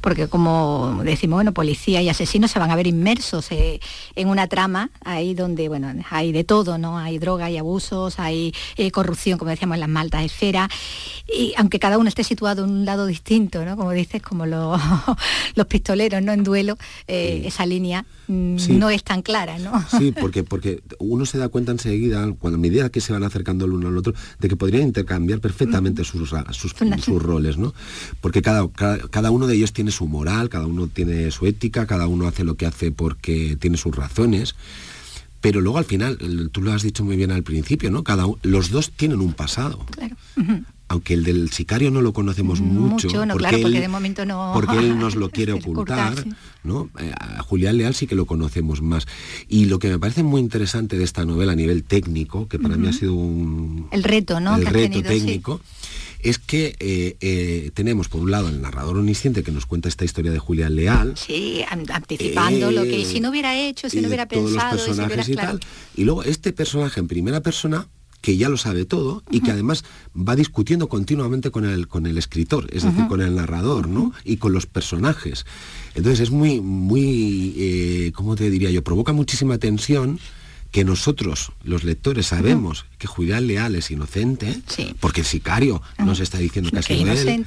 [0.00, 3.80] Porque como decimos, bueno, policía y asesinos se van a ver inmersos eh,
[4.14, 6.98] en una trama ahí donde, bueno, hay de todo, ¿no?
[6.98, 10.68] Hay droga, hay abusos, hay eh, corrupción, como decíamos, en las maltas esferas.
[11.26, 13.76] Y aunque cada uno esté situado en un lado distinto, ¿no?
[13.76, 14.80] Como dices, como los,
[15.54, 16.32] los pistoleros, ¿no?
[16.32, 19.82] En duelo, esa línea mm, no es tan clara, ¿no?
[19.98, 23.64] Sí, porque, porque uno se da cuenta enseguida, cuando a medida que se van acercando
[23.64, 24.82] el uno al otro, de que podrían
[25.18, 27.74] intercambiar perfectamente sus, sus, sus, roles, ¿no?
[28.20, 32.06] Porque cada, cada, uno de ellos tiene su moral, cada uno tiene su ética, cada
[32.06, 34.54] uno hace lo que hace porque tiene sus razones.
[35.40, 36.18] Pero luego al final,
[36.50, 38.02] tú lo has dicho muy bien al principio, ¿no?
[38.02, 39.84] Cada, los dos tienen un pasado.
[39.90, 40.16] Claro
[40.88, 44.52] aunque el del sicario no lo conocemos mucho, porque, él, de momento no...
[44.54, 46.14] porque él nos lo quiere ocultar,
[46.64, 46.88] ¿no?
[46.98, 49.06] Eh, a Julián Leal sí que lo conocemos más.
[49.48, 52.76] Y lo que me parece muy interesante de esta novela a nivel técnico, que para
[52.76, 53.88] mí ha sido un...
[53.92, 54.56] El reto, ¿no?
[54.56, 55.60] El reto técnico.
[56.20, 60.04] Es que eh, eh, tenemos por un lado el narrador omnisciente que nos cuenta esta
[60.04, 61.16] historia de Julián Leal.
[61.16, 65.36] Sí, anticipando lo que si no hubiera hecho, si no hubiera pensado, los personajes y,
[65.36, 65.60] tal.
[65.94, 67.86] Y luego este personaje en primera persona
[68.20, 69.84] que ya lo sabe todo y que además
[70.16, 74.12] va discutiendo continuamente con el, con el escritor, es decir, con el narrador, ¿no?
[74.24, 75.46] Y con los personajes.
[75.94, 78.82] Entonces es muy, muy, eh, ¿cómo te diría yo?
[78.82, 80.18] Provoca muchísima tensión
[80.70, 84.60] que nosotros, los lectores, sabemos que Julián Leal es inocente,
[85.00, 87.44] porque el sicario nos está diciendo que ha sido él,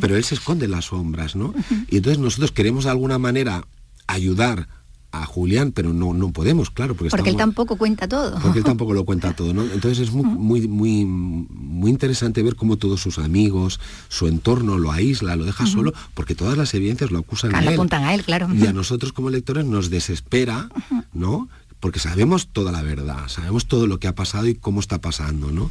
[0.00, 1.54] pero él se esconde en las sombras, ¿no?
[1.88, 3.64] Y entonces nosotros queremos de alguna manera
[4.06, 4.68] ayudar
[5.22, 6.94] a Julián, pero no, no podemos, claro.
[6.94, 8.38] Porque, porque él tampoco cuenta todo.
[8.40, 9.62] Porque él tampoco lo cuenta todo, ¿no?
[9.62, 14.92] Entonces es muy, muy, muy, muy interesante ver cómo todos sus amigos, su entorno lo
[14.92, 17.68] aísla, lo deja solo, porque todas las evidencias lo acusan a él.
[17.68, 18.48] apuntan a él, claro.
[18.54, 20.68] Y a nosotros como lectores nos desespera,
[21.12, 21.48] ¿no?
[21.80, 25.50] Porque sabemos toda la verdad, sabemos todo lo que ha pasado y cómo está pasando,
[25.50, 25.70] ¿no?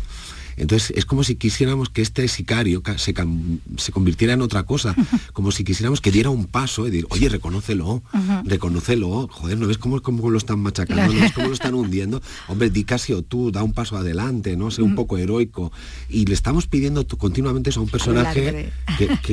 [0.57, 3.13] Entonces es como si quisiéramos que este sicario se,
[3.77, 4.95] se convirtiera en otra cosa,
[5.33, 8.03] como si quisiéramos que diera un paso y decir, oye, reconócelo,
[8.43, 11.13] reconócelo, joder, ¿no ves cómo, cómo lo están machacando?
[11.13, 12.21] ¿No ves cómo lo están hundiendo?
[12.47, 14.71] Hombre, di casi o tú, da un paso adelante, ¿no?
[14.71, 14.95] Sé un mm.
[14.95, 15.71] poco heroico.
[16.09, 18.71] Y le estamos pidiendo continuamente eso a un personaje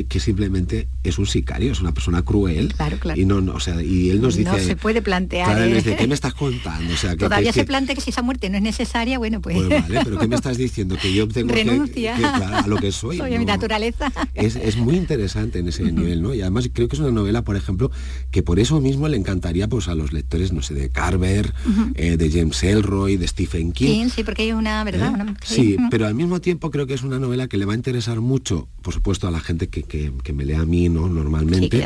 [0.07, 2.73] que, simplemente es un sicario, es una persona cruel.
[2.73, 3.19] Claro, claro.
[3.19, 4.51] Y, no, o sea, y él nos dice...
[4.51, 5.61] No se puede plantear.
[5.61, 5.95] ¿eh?
[5.97, 6.93] ¿qué me estás contando?
[6.93, 9.57] O sea, Todavía se plantea que si esa muerte no es necesaria, bueno, pues...
[9.57, 10.97] pues vale, pero ¿qué me estás diciendo?
[11.01, 12.15] Que yo tengo Renuncia.
[12.15, 13.17] que, a lo que soy.
[13.21, 14.11] Soy mi naturaleza.
[14.33, 16.33] Es, muy interesante en ese nivel, ¿no?
[16.33, 17.91] Y además creo que es una novela, por ejemplo,
[18.31, 21.53] que por eso mismo le encantaría pues a los lectores, no sé, de Carver,
[21.95, 24.09] eh, de James Elroy, de Stephen King.
[24.09, 25.13] Sí, porque hay una, ¿verdad?
[25.29, 25.33] ¿Eh?
[25.43, 28.21] Sí, pero al mismo tiempo creo que es una novela que le va a interesar
[28.21, 31.09] mucho, por supuesto, a la gente que, me lea a mí, ¿no?
[31.09, 31.83] Normalmente.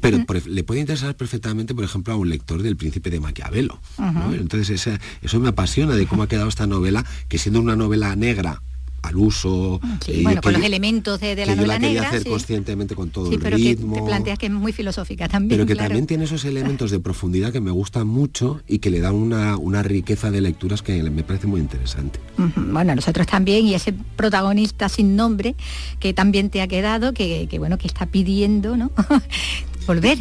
[0.00, 3.80] Pero le puede interesar perfectamente, por ejemplo, a un lector del Príncipe de Maquiavelo.
[4.32, 4.88] Entonces
[5.22, 8.61] eso me apasiona de cómo ha quedado esta novela, que siendo una novela negra
[9.02, 9.80] al uso.
[10.04, 12.08] Sí, eh, bueno, con los elementos de, la novela yo la negra.
[12.08, 13.94] hacer conscientemente con todo el pero ritmo.
[13.94, 15.58] Que te planteas que es muy filosófica también.
[15.58, 19.00] Pero que también tiene esos elementos de profundidad que me gustan mucho y que le
[19.00, 22.20] dan una, una riqueza de lecturas que me parece muy interesante.
[22.56, 25.54] Bueno, nosotros también, y ese protagonista sin nombre
[25.98, 28.90] que también te ha quedado, que, que bueno, que está pidiendo, ¿no?
[29.86, 30.18] volver.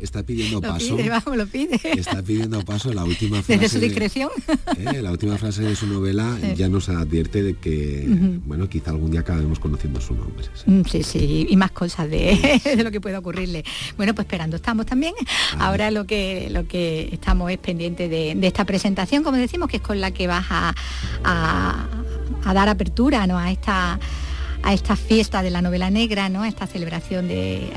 [0.00, 0.96] Está, pidiendo paso.
[1.34, 1.80] lo pide.
[1.84, 3.60] Está pidiendo paso la última frase.
[3.60, 4.30] Desde su discreción.
[4.76, 8.06] Eh, la última frase de su novela ya nos advierte de que,
[8.44, 10.46] bueno, quizá algún día acabemos conociendo su nombre.
[10.66, 13.64] Mm, sí, sí, y más cosas de, lo que puede ocurrirle.
[13.96, 15.14] Bueno, pues esperando estamos también.
[15.58, 19.82] Ahora lo que lo que estamos es pendiente de, esta presentación, como decimos, que es
[19.82, 20.74] con la que vas a,
[22.44, 23.38] a dar apertura ¿no?
[23.38, 23.98] a esta
[24.62, 26.42] a esta fiesta de la novela negra, ¿no?
[26.42, 27.70] a esta celebración, de,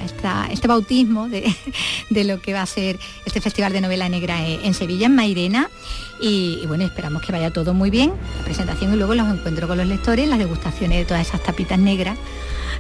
[0.52, 1.30] este bautismo
[2.10, 5.70] de, lo que va a ser este Festival de Novela Negra en, Sevilla, en Mairena.
[6.22, 9.68] Y, y, bueno, esperamos que vaya todo muy bien, la presentación y luego los encuentros
[9.68, 12.18] con los lectores, las degustaciones de todas esas tapitas negras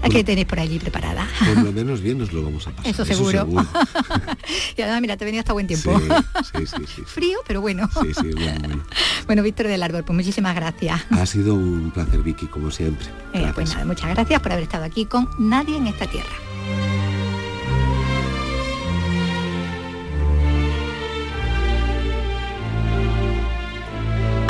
[0.10, 1.28] que tenéis por allí preparada.
[1.40, 2.92] Por lo menos bien nos lo vamos a pasar.
[2.92, 3.48] Eso seguro.
[4.78, 6.00] y además, mira, te venía hasta buen tiempo.
[6.00, 7.90] Sí, sí, sí, Frío, pero bueno.
[8.02, 8.84] Sí, sí, bueno, bueno.
[9.28, 11.02] bueno, Víctor del Árbol, pues muchísimas gracias.
[11.12, 13.08] Ha sido un placer, Vicky, como siempre.
[13.34, 16.30] Eh, pues nada, muchas gracias por haber estado aquí con Nadie en esta tierra.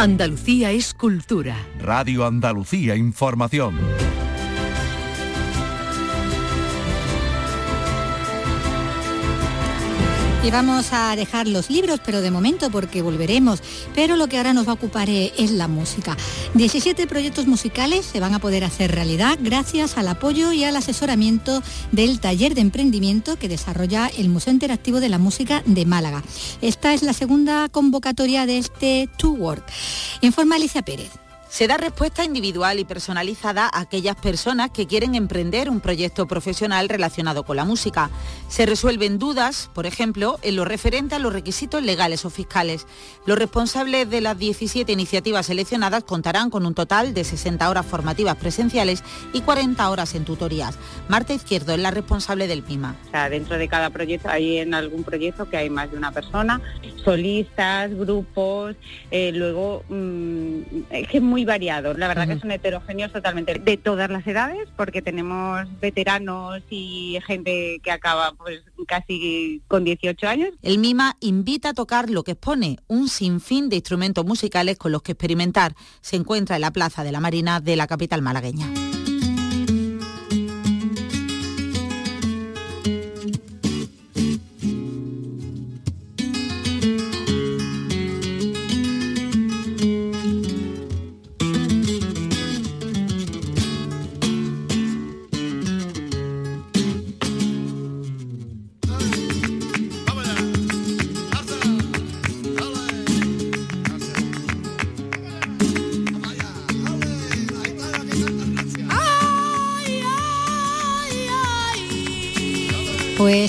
[0.02, 1.56] Andalucía es cultura.
[1.80, 3.78] Radio Andalucía Información.
[10.44, 13.62] Y vamos a dejar los libros, pero de momento porque volveremos.
[13.94, 16.18] Pero lo que ahora nos va a ocupar eh, es la música.
[16.56, 21.62] 17 proyectos musicales se van a poder hacer realidad gracias al apoyo y al asesoramiento
[21.92, 26.24] del taller de emprendimiento que desarrolla el Museo Interactivo de la Música de Málaga.
[26.64, 29.66] Esta es la segunda convocatoria de este To Work.
[30.22, 31.12] Informa Alicia Pérez.
[31.52, 36.88] Se da respuesta individual y personalizada a aquellas personas que quieren emprender un proyecto profesional
[36.88, 38.10] relacionado con la música.
[38.48, 42.88] Se resuelven dudas, por ejemplo, en lo referente a los requisitos legales o fiscales.
[43.26, 48.38] Los responsables de las 17 iniciativas seleccionadas contarán con un total de 60 horas formativas
[48.38, 50.80] presenciales y 40 horas en tutorías.
[51.10, 52.96] Marta Izquierdo es la responsable del PIMA.
[53.30, 56.62] dentro de cada proyecto hay en algún proyecto que hay más de una persona,
[57.04, 58.78] solistas, grupos,
[59.10, 60.60] eh, luego mm,
[60.92, 61.94] es que es muy variado.
[61.94, 67.80] La verdad que son heterogéneos totalmente de todas las edades, porque tenemos veteranos y gente
[67.84, 70.50] que acaba pues casi con 18 años.
[70.62, 75.02] El MIMA invita a tocar lo que expone un sinfín de instrumentos musicales con los
[75.02, 75.76] que experimentar.
[76.02, 78.68] Se encuentra en la Plaza de la Marina de la capital malagueña.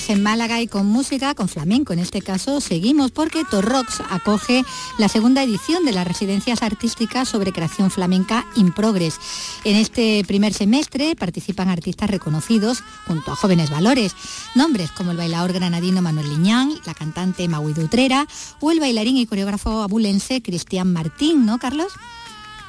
[0.09, 4.63] En Málaga y con música, con flamenco en este caso, seguimos porque Torrox acoge
[4.97, 9.17] la segunda edición de las residencias artísticas sobre creación flamenca in progress.
[9.63, 14.15] En este primer semestre participan artistas reconocidos junto a jóvenes valores,
[14.55, 18.27] nombres como el bailador granadino Manuel Liñán, la cantante Maui Dutrera
[18.59, 21.93] o el bailarín y coreógrafo abulense Cristian Martín, ¿no, Carlos?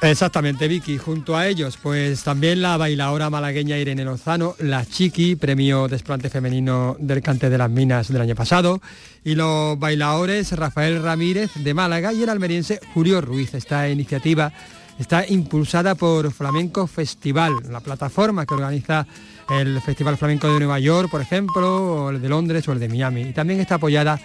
[0.05, 0.99] Exactamente, Vicky.
[0.99, 6.95] Junto a ellos, pues también la bailadora malagueña Irene Lozano, la Chiqui, premio desplante femenino
[6.99, 8.81] del Cante de las Minas del año pasado,
[9.23, 13.55] y los bailadores Rafael Ramírez de Málaga y el almeriense Julio Ruiz.
[13.55, 14.53] Esta iniciativa
[14.99, 19.07] está impulsada por Flamenco Festival, la plataforma que organiza
[19.49, 22.89] el Festival Flamenco de Nueva York, por ejemplo, o el de Londres o el de
[22.89, 23.21] Miami.
[23.23, 24.19] Y también está apoyada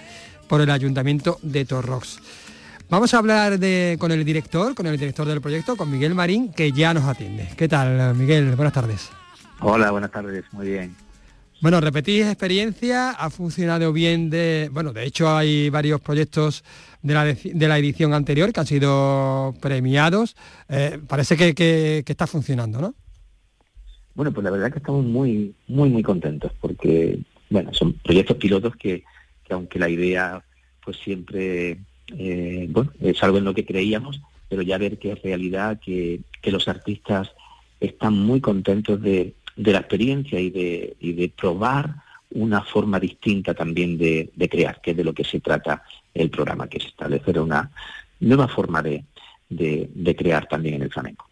[0.46, 2.18] por el Ayuntamiento de Torrox.
[2.90, 3.58] Vamos a hablar
[3.98, 7.48] con el director, con el director del proyecto, con Miguel Marín, que ya nos atiende.
[7.56, 8.56] ¿Qué tal, Miguel?
[8.56, 9.10] Buenas tardes.
[9.60, 10.96] Hola, buenas tardes, muy bien.
[11.60, 14.70] Bueno, repetís experiencia, ha funcionado bien de.
[14.72, 16.64] Bueno, de hecho hay varios proyectos
[17.02, 17.14] de
[17.68, 20.34] la, edición anterior que han sido premiados.
[20.68, 22.94] Eh, parece que, está funcionando, ¿no?
[24.14, 28.74] Bueno, pues la verdad que estamos muy, muy, muy contentos porque, bueno, son proyectos pilotos
[28.74, 29.04] que,
[29.50, 30.42] aunque la idea
[30.82, 31.78] pues siempre,
[32.18, 36.20] eh, bueno, es algo en lo que creíamos, pero ya ver que es realidad, que,
[36.44, 37.30] los artistas
[37.80, 41.94] están muy contentos de, la experiencia y de, y de probar
[42.32, 45.82] una forma distinta también de, crear, que es de lo que se trata
[46.14, 47.70] el programa, que es establecer una
[48.20, 49.04] nueva forma de,
[49.48, 51.30] de crear también en el flamenco.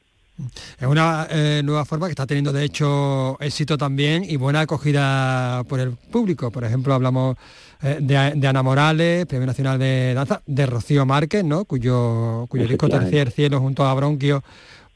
[0.78, 5.64] Es una eh, nueva forma que está teniendo de hecho éxito también y buena acogida
[5.68, 6.50] por el público.
[6.52, 7.36] Por ejemplo, hablamos
[7.82, 11.64] eh, de, Ana Morales, Premio Nacional de Danza, de Rocío Márquez, ¿no?
[11.64, 14.42] cuyo, cuyo disco Tercer Cielo junto a Bronquio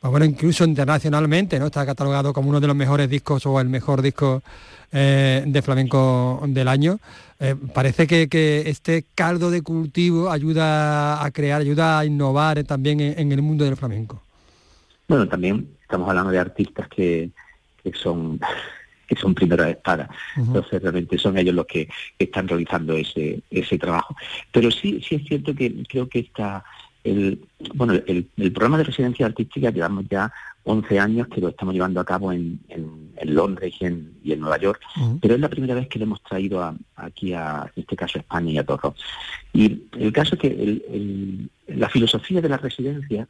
[0.03, 1.67] pues bueno, incluso internacionalmente, ¿no?
[1.67, 4.43] Está catalogado como uno de los mejores discos o el mejor disco
[4.91, 6.99] eh, de flamenco del año.
[7.39, 13.31] Eh, parece que, este caldo de cultivo ayuda a crear, ayuda a innovar también en,
[13.31, 14.21] el mundo del flamenco.
[15.07, 17.31] Bueno, también estamos hablando de artistas que,
[17.95, 18.41] son
[19.15, 20.09] que son primeras espadas.
[20.37, 24.17] Entonces realmente son ellos los que están realizando ese, ese trabajo.
[24.51, 26.65] Pero sí, sí es cierto que creo que esta
[27.05, 27.45] el,
[27.75, 30.33] bueno, el, programa de residencia artística llevamos ya
[30.65, 32.61] 11 años que lo estamos llevando a cabo en,
[33.25, 34.81] Londres y en, y en, Nueva York,
[35.21, 38.23] pero es la primera vez que lo hemos traído aquí a, en este caso, a
[38.23, 38.95] España y a Torro.
[39.53, 43.27] Y el caso es que la filosofía de la residencia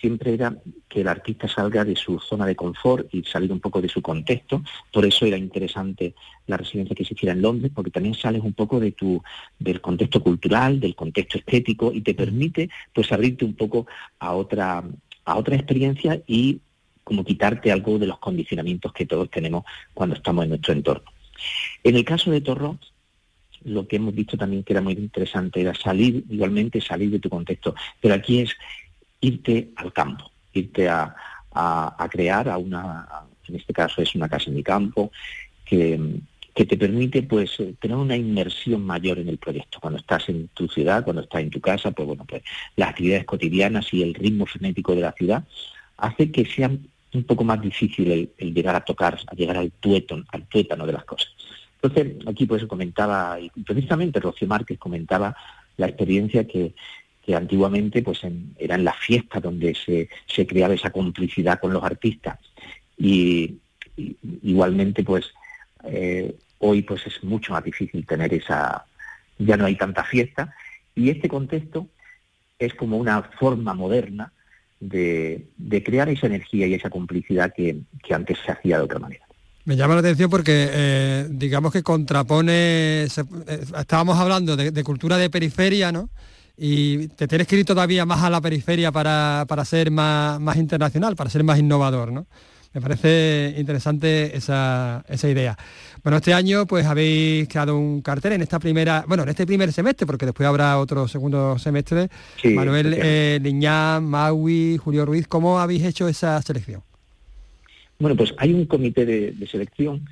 [0.00, 0.56] siempre era
[0.88, 4.02] que el artista salga de su zona de confort y salir un poco de su
[4.02, 4.62] contexto.
[4.92, 6.14] Por eso era interesante
[6.46, 9.22] la residencia que se hiciera en Londres, porque también sales un poco de tu,
[9.58, 13.86] del contexto cultural, del contexto estético y te permite pues abrirte un poco
[14.18, 14.84] a otra,
[15.24, 16.60] a otra experiencia y
[17.04, 21.10] como quitarte algo de los condicionamientos que todos tenemos cuando estamos en nuestro entorno.
[21.84, 22.78] En el caso de Torro,
[23.64, 27.28] lo que hemos visto también que era muy interesante era salir, igualmente salir de tu
[27.28, 28.56] contexto, pero aquí es
[29.20, 31.14] irte al campo, irte a,
[32.10, 33.08] crear a una,
[33.48, 35.10] en este caso es una casa en mi campo,
[35.64, 36.20] que,
[36.54, 39.78] te permite pues eh, tener una inmersión mayor en el proyecto.
[39.78, 42.42] Cuando estás en tu ciudad, cuando estás en tu casa, pues bueno, pues
[42.76, 45.44] las actividades cotidianas y el ritmo frenético de la ciudad
[45.98, 46.70] hace que sea
[47.16, 50.92] un poco más difícil el, llegar a tocar, a llegar al tuétano, al tuétano de
[50.92, 51.28] las cosas.
[51.82, 55.36] Entonces, aquí pues comentaba, y precisamente Rocío Márquez comentaba
[55.76, 56.74] la experiencia que,
[57.26, 62.38] que antiguamente pues en la fiesta donde se, se, creaba esa complicidad con los artistas.
[62.96, 63.58] Y,
[64.42, 65.32] igualmente pues
[65.84, 68.84] eh, hoy pues es mucho más difícil tener esa,
[69.38, 70.54] ya no hay tanta fiesta,
[70.94, 71.88] y este contexto
[72.58, 74.32] es como una forma moderna
[74.78, 75.48] de,
[75.84, 77.78] crear esa energía y esa complicidad que,
[78.10, 79.24] antes se hacía de otra manera.
[79.64, 83.08] Me llama la atención porque eh, digamos que contrapone, eh,
[83.78, 86.08] estábamos hablando de, de, cultura de periferia, ¿no?
[86.56, 91.14] Y te tienes que ir todavía más a la periferia para, ser más, más, internacional,
[91.16, 92.26] para ser más innovador, ¿no?
[92.72, 95.56] Me parece interesante esa, idea.
[96.02, 99.72] Bueno, este año pues habéis creado un cartel en esta primera, bueno, en este primer
[99.72, 102.08] semestre, porque después habrá otro segundo semestre.
[102.44, 106.82] Manuel eh, Liñán, Maui, Julio Ruiz, ¿cómo habéis hecho esa selección?
[107.98, 110.06] Bueno, pues hay un comité de selección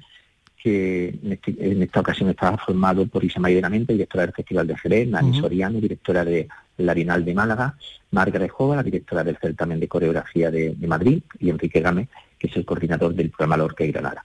[0.64, 5.08] que este, en, esta ocasión estaba formado por Isa Benamente, directora del Festival de Jerez,
[5.08, 6.48] Nani Soriano, directora de
[6.78, 7.76] la Bienal de Málaga,
[8.12, 12.56] Margaret Jova, la directora del certamen de coreografía de, Madrid, y Enrique Game, que es
[12.56, 14.24] el coordinador del programa Lorca y Granada.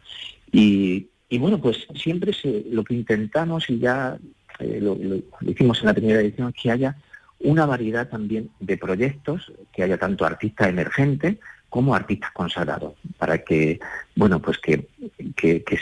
[0.49, 2.32] Y, bueno, pues siempre
[2.71, 4.17] lo que intentamos, y ya
[4.60, 4.97] eh, lo,
[5.41, 6.95] hicimos en la primera edición, es que haya
[7.41, 11.36] una variedad también de proyectos, que haya tanto artistas emergentes,
[11.70, 13.80] como artistas consagrados, para que,
[14.15, 14.88] bueno, pues que,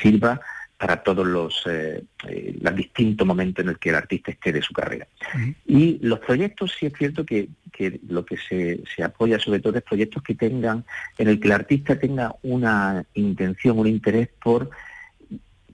[0.01, 0.39] sirva
[0.77, 4.61] para todos los, eh, eh, los distintos momentos en el que el artista esté de
[4.61, 5.07] su carrera.
[5.65, 7.49] Y los proyectos, sí es cierto que,
[8.07, 10.85] lo que se, se, apoya sobre todo es proyectos que tengan,
[11.17, 14.69] en el que el artista tenga una intención, un interés por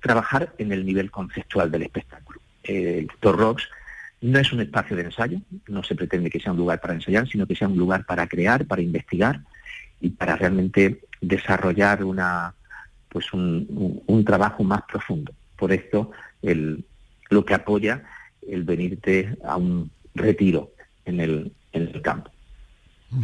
[0.04, 2.40] trabajar en el nivel conceptual del espectáculo.
[2.64, 3.68] Eh, Rocks
[4.22, 7.28] no es un espacio de ensayo, no se pretende que sea un lugar para ensayar,
[7.28, 9.42] sino que sea un lugar para crear, para investigar,
[10.04, 12.54] y para realmente desarrollar una,
[13.08, 15.34] pues un, trabajo más profundo.
[15.56, 16.84] Por esto el,
[17.30, 18.04] lo que apoya
[18.46, 20.74] el venirte a un retiro
[21.06, 22.32] en el, en el campo.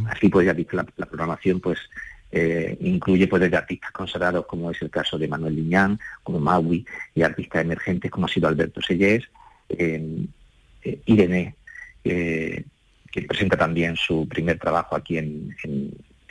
[0.08, 1.80] Así pues ya visto la, programación pues
[2.32, 6.86] eh, incluye pues desde artistas consagrados como es el caso de Manuel Liñán, como Maui,
[7.14, 9.26] y artistas emergentes como ha sido Alberto Sellés,
[9.68, 10.26] eh,
[11.06, 11.56] Irene,
[12.04, 15.54] que presenta también su primer trabajo aquí en,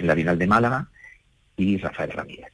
[0.06, 0.88] la Bienal de Málaga,
[1.56, 2.52] y Rafael Ramírez.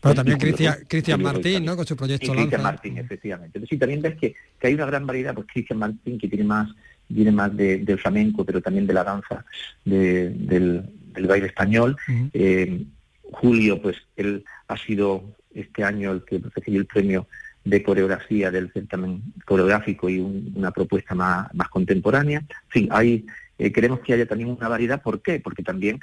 [0.00, 1.76] Pero también Cristian Martín, ¿no?
[1.76, 3.60] Con su proyecto Cristian Martín, efectivamente.
[3.68, 6.68] Sí, también ves que, hay una gran variedad, pues Cristian Martín, que tiene más,
[7.08, 9.44] viene más del flamenco, pero también de la danza,
[9.84, 10.88] del,
[11.28, 11.96] baile español.
[12.32, 12.84] Eh,
[13.32, 17.26] Julio, pues él ha sido este año el que recibió el premio
[17.64, 22.38] de coreografía del certamen coreográfico y una propuesta más, más contemporánea.
[22.38, 23.26] En fin, hay,
[23.60, 25.02] eh, queremos que haya también una variedad.
[25.02, 25.38] ¿Por qué?
[25.38, 26.00] Porque también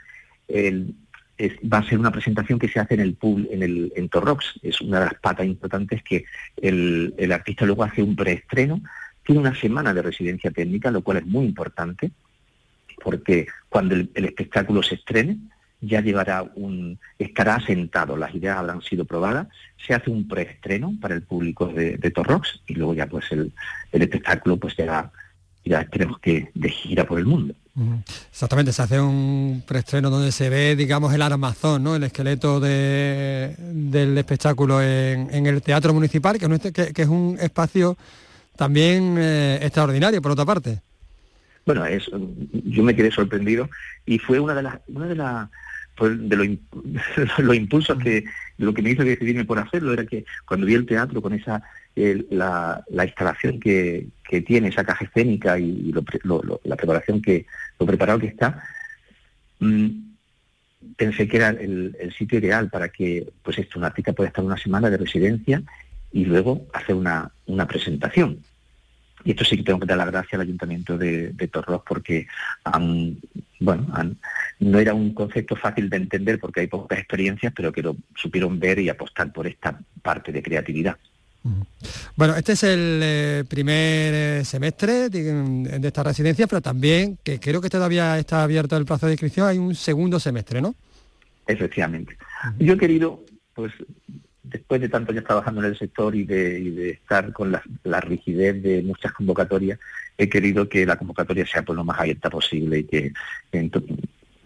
[0.50, 4.60] va a ser una presentación que se hace en el pool, en el Torrox.
[4.62, 6.26] Es una de las patas importantes que
[6.62, 8.82] el, artista luego hace un preestreno.
[9.24, 12.12] Tiene una semana de residencia técnica, lo cual es muy importante,
[13.04, 15.38] porque cuando el, espectáculo se estrene,
[15.82, 19.48] ya llevará un, estará asentado, las ideas habrán sido probadas,
[19.86, 23.54] se hace un preestreno para el público de, Torrox y luego ya pues el,
[23.92, 25.12] espectáculo pues ya,
[25.68, 27.54] ya esperemos que de gira por el mundo.
[28.32, 31.96] Exactamente, se hace un preestreno donde se ve, digamos, el armazón, ¿no?
[31.96, 37.96] El esqueleto del espectáculo en, el Teatro Municipal, que, es un espacio
[38.56, 40.80] también eh, extraordinario, por otra parte.
[41.68, 42.10] Bueno, es,
[42.52, 43.70] yo me quedé sorprendido
[44.06, 45.50] y fue una de las, una de las
[45.98, 46.36] pues, de
[47.38, 48.24] los, impulsos que
[48.58, 51.62] lo que me hizo decidirme por hacerlo era que cuando vi el teatro con esa
[52.30, 54.08] la, instalación que,
[54.46, 57.46] tiene, esa caja escénica y, la preparación que,
[57.80, 58.64] lo preparado que está,
[59.60, 59.88] mm,
[60.96, 64.58] pensé que era el, sitio ideal para que pues esto, un artista pueda estar una
[64.58, 65.62] semana de residencia
[66.12, 67.32] y luego hacer una,
[67.68, 68.40] presentación.
[69.24, 72.28] Y esto sí que tengo que dar la gracia al Ayuntamiento de, de Torros porque
[73.60, 73.88] bueno,
[74.60, 78.60] no era un concepto fácil de entender porque hay pocas experiencias, pero que lo supieron
[78.60, 80.98] ver y apostar por esta parte de creatividad.
[82.16, 87.62] Bueno, este es el eh, primer eh, semestre de, esta residencia, pero también, que creo
[87.62, 90.76] que todavía está abierto el plazo de inscripción, hay un segundo semestre, ¿no?
[91.46, 92.18] Efectivamente.
[92.60, 93.24] Yo he querido,
[93.54, 93.72] pues,
[94.44, 98.82] después de tanto ya trabajando en el sector y de, estar con la, rigidez de
[98.82, 99.80] muchas convocatorias,
[100.18, 103.14] he querido que la convocatoria sea por lo más abierta posible y que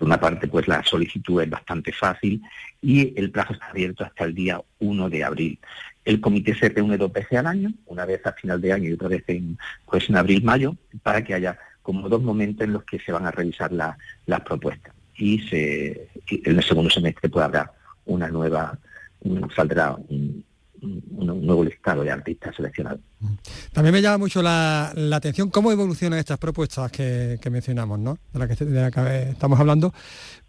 [0.01, 2.41] por una parte, pues la solicitud es bastante fácil
[2.81, 5.59] y el plazo está abierto hasta el día 1 de abril.
[6.03, 8.93] El comité se reúne dos veces al año, una vez a final de año y
[8.93, 12.99] otra vez en, pues en abril-mayo, para que haya como dos momentos en los que
[12.99, 14.93] se van a revisar las propuestas.
[15.15, 17.65] Y, en el segundo semestre puede haber
[18.05, 18.77] una nueva,
[19.55, 20.43] saldrá un,
[20.81, 23.01] un, nuevo listado de artistas seleccionados.
[23.71, 28.17] También me llama mucho la, atención cómo evolucionan estas propuestas que, mencionamos, ¿no?
[28.33, 29.93] De la que, estamos hablando,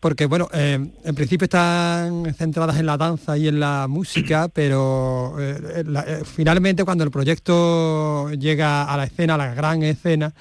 [0.00, 5.36] porque bueno, eh, en principio están centradas en la danza y en la música, pero
[5.38, 10.32] eh, eh, finalmente cuando el proyecto llega a la escena, a la gran escena,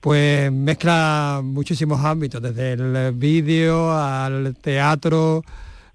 [0.00, 5.44] pues mezcla muchísimos ámbitos, desde el vídeo al teatro,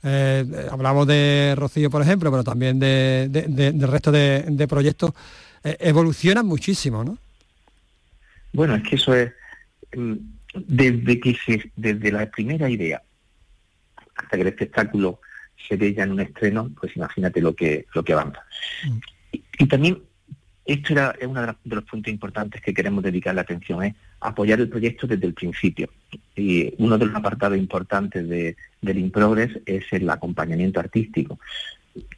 [0.04, 5.12] eh, hablamos de Rocío, por ejemplo, pero también de, del resto de, proyectos,
[5.64, 7.18] eh, evolucionan muchísimo, ¿no?
[8.54, 9.32] Bueno, es que eso es,
[9.96, 10.14] mm,
[10.54, 13.02] desde que se, desde la primera idea
[14.16, 15.20] hasta que el espectáculo
[15.68, 18.44] se ve ya en un estreno, pues imagínate lo que, lo que avanza.
[18.86, 18.98] Mm.
[19.60, 20.02] Y, también,
[20.66, 24.70] esto era uno de los puntos importantes que queremos dedicar la atención, es apoyar el
[24.70, 25.90] proyecto desde el principio.
[26.36, 31.40] Y uno de los apartados importantes de, del InProgress es el acompañamiento artístico,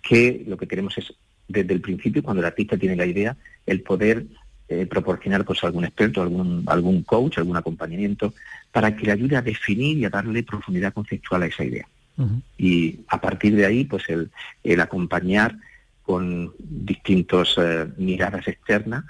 [0.01, 1.13] que lo que queremos es,
[1.47, 3.35] desde el principio, cuando el artista tiene la idea,
[3.65, 4.25] el poder
[4.67, 8.33] eh, proporcionar pues, algún experto, algún, algún coach, algún acompañamiento,
[8.71, 11.87] para que le ayude a definir y a darle profundidad conceptual a esa idea.
[12.57, 14.29] Y a partir de ahí, pues el,
[14.61, 15.55] el acompañar
[16.03, 19.05] con distintas eh, miradas externas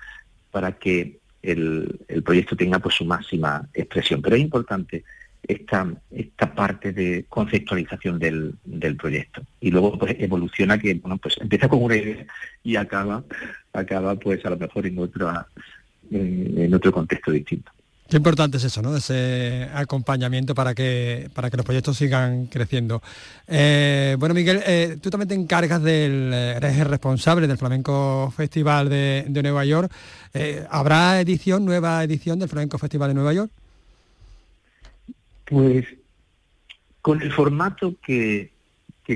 [0.51, 4.21] para que el, proyecto tenga pues su máxima expresión.
[4.21, 5.03] Pero es importante
[5.49, 8.55] esta, esta parte de conceptualización del,
[8.97, 9.41] proyecto.
[9.59, 12.25] Y luego pues evoluciona que bueno pues empieza con una idea
[12.63, 13.23] y acaba,
[13.73, 15.33] acaba pues a lo mejor en otro,
[16.11, 17.71] en otro contexto distinto.
[18.07, 18.95] Qué importante es eso, ¿no?
[18.95, 23.03] Ese acompañamiento para que, para que los proyectos sigan creciendo.
[23.47, 28.89] Eh, bueno, Miguel, eh, tú también te encargas del, eres el responsable del Flamenco Festival
[28.89, 29.91] de, Nueva York.
[30.33, 33.51] Eh, ¿Habrá edición, nueva edición del Flamenco Festival de Nueva York?
[35.49, 35.85] Pues
[37.01, 38.51] con el formato que,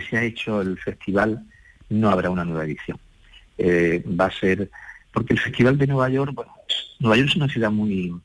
[0.09, 1.45] se ha hecho el festival,
[1.89, 2.99] no habrá una nueva edición.
[3.59, 4.71] va a ser,
[5.11, 6.51] porque el Festival de Nueva York, bueno,
[6.99, 8.15] Nueva York es una ciudad muy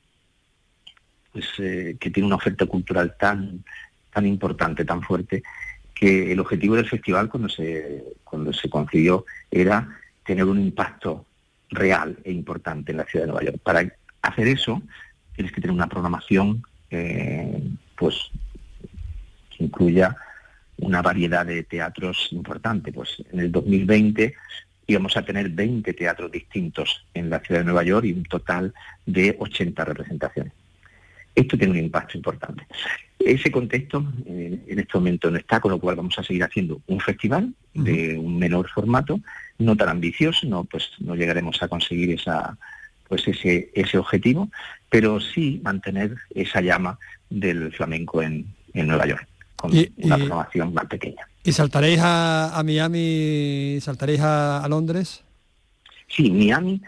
[1.32, 3.62] pues, eh, que tiene una oferta cultural tan,
[4.10, 5.42] tan importante, tan fuerte,
[5.94, 9.86] que el objetivo del festival cuando se, cuando se concibió era
[10.24, 11.26] tener un impacto
[11.68, 13.58] real e importante en la ciudad de Nueva York.
[13.62, 13.92] Para
[14.22, 14.80] hacer eso
[15.34, 17.62] tienes que tener una programación eh,
[17.98, 18.30] pues
[19.58, 20.16] incluya
[20.78, 22.92] una variedad de teatros importante.
[22.92, 24.34] Pues en el 2020
[24.86, 28.72] íbamos a tener 20 teatros distintos en la ciudad de Nueva York y un total
[29.04, 30.52] de 80 representaciones.
[31.34, 32.66] Esto tiene un impacto importante.
[33.18, 36.80] Ese contexto eh, en este momento no está, con lo cual vamos a seguir haciendo
[36.86, 39.20] un festival de un menor formato,
[39.58, 42.56] no tan ambicioso, no, pues no llegaremos a conseguir esa,
[43.08, 44.50] pues ese, ese objetivo,
[44.88, 49.26] pero sí mantener esa llama del flamenco en, Nueva York,
[49.56, 51.26] con una programación más pequeña.
[51.42, 55.24] ¿Y saltaréis a, Miami, saltaréis a, Londres?
[56.06, 56.80] Sí, Miami,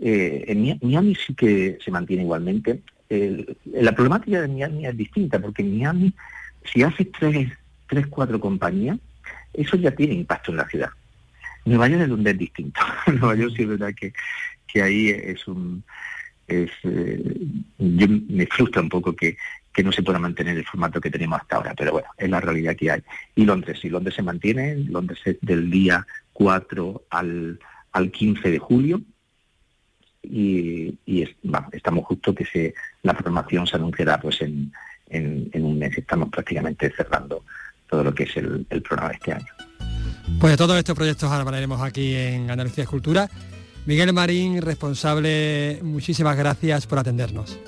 [0.00, 2.82] eh, en Miami sí que se mantiene igualmente.
[3.08, 6.12] la problemática de Miami es distinta, porque en Miami,
[6.64, 7.52] si haces tres,
[7.88, 8.98] tres, cuatro compañías,
[9.52, 10.90] eso ya tiene impacto en la ciudad.
[11.64, 12.80] Nueva York es donde es distinto.
[13.06, 14.12] Nueva York sí es verdad que
[14.66, 15.84] que ahí es un...
[16.48, 16.68] Eh,
[17.78, 19.36] yo me frustra un poco que,
[19.72, 22.40] que no se pueda mantener el formato que tenemos hasta ahora, pero bueno, es la
[22.40, 23.02] realidad que hay.
[23.34, 27.58] Y Londres, si Londres se mantiene, Londres es del día 4 al,
[27.92, 29.00] al 15 de julio,
[30.28, 30.98] y,
[31.72, 34.72] estamos justo que la programación se anunciará pues en,
[35.08, 37.44] en, un mes, estamos prácticamente cerrando
[37.88, 39.46] todo lo que es el, programa de este año.
[40.40, 43.28] Pues de todos estos proyectos hablaremos aquí en Andalucía Escultura.
[43.86, 47.58] Miguel Marín, responsable, muchísimas gracias por atendernos.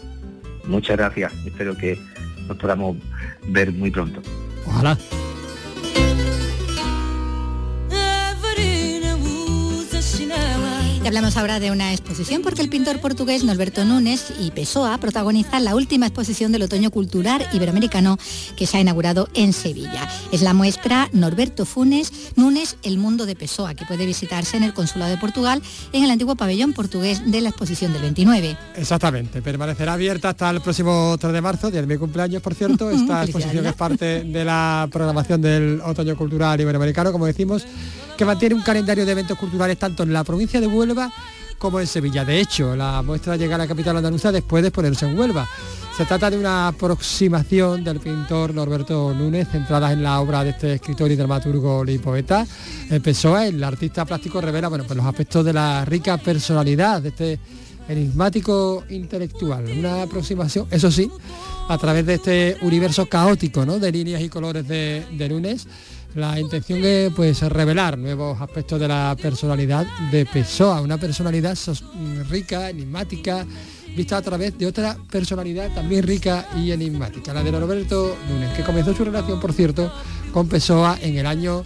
[0.64, 1.98] Muchas gracias, espero que
[2.46, 2.96] nos podamos
[3.48, 4.20] ver muy pronto.
[4.66, 4.98] Ojalá.
[11.08, 15.74] Hablamos ahora de una exposición porque el pintor portugués Norberto Núñez y Pessoa protagonizan la
[15.74, 18.18] última exposición del otoño cultural iberoamericano
[18.56, 20.06] que se ha inaugurado en Sevilla.
[20.32, 24.74] Es la muestra Norberto Funes Núñez, El mundo de Pessoa, que puede visitarse en el
[24.74, 25.62] Consulado de Portugal
[25.94, 28.58] en el antiguo pabellón portugués de la exposición del 29.
[28.76, 32.90] Exactamente, permanecerá abierta hasta el próximo 3 de marzo, día de mi cumpleaños, por cierto.
[32.98, 37.64] Esta exposición es parte de la programación del otoño cultural iberoamericano, como decimos
[38.18, 40.97] que mantiene un calendario de eventos culturales tanto en la provincia de Huelva
[41.58, 42.24] como en Sevilla.
[42.24, 45.46] De hecho, la muestra llega a la capital andaluza después de ponerse en Huelva.
[45.96, 50.74] Se trata de una aproximación del pintor Norberto Núñez, centrada en la obra de este
[50.74, 52.46] escritor y dramaturgo y poeta.
[52.88, 57.40] Empezó el artista plástico revela bueno, pues los aspectos de la rica personalidad de este
[57.88, 59.64] enigmático intelectual.
[59.76, 61.10] Una aproximación, eso sí,
[61.68, 63.80] a través de este universo caótico ¿no?
[63.80, 65.66] de líneas y colores de, de Núñez
[66.14, 71.56] la intención es pues revelar nuevos aspectos de la personalidad de Pessoa, una personalidad
[72.28, 73.46] rica, enigmática,
[73.96, 78.62] vista a través de otra personalidad también rica y enigmática, la de Roberto Núñez, que
[78.62, 79.92] comenzó su relación, por cierto,
[80.32, 81.64] con Pessoa en el año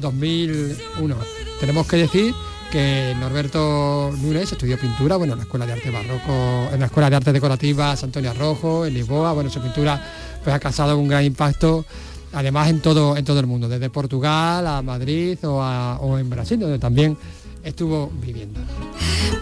[0.00, 1.16] 2001.
[1.58, 2.34] Tenemos que decir
[2.70, 7.10] que Norberto Núñez estudió pintura, bueno, en la Escuela de Arte Barroco, en la Escuela
[7.10, 10.00] de Artes Decorativas Antonio Rojo, en Lisboa, bueno, su pintura
[10.42, 11.84] pues ha causado un gran impacto
[12.32, 16.78] además en todo, en todo el mundo, desde Portugal a Madrid o, en Brasil, donde
[16.78, 17.16] también
[17.64, 18.60] estuvo viviendo.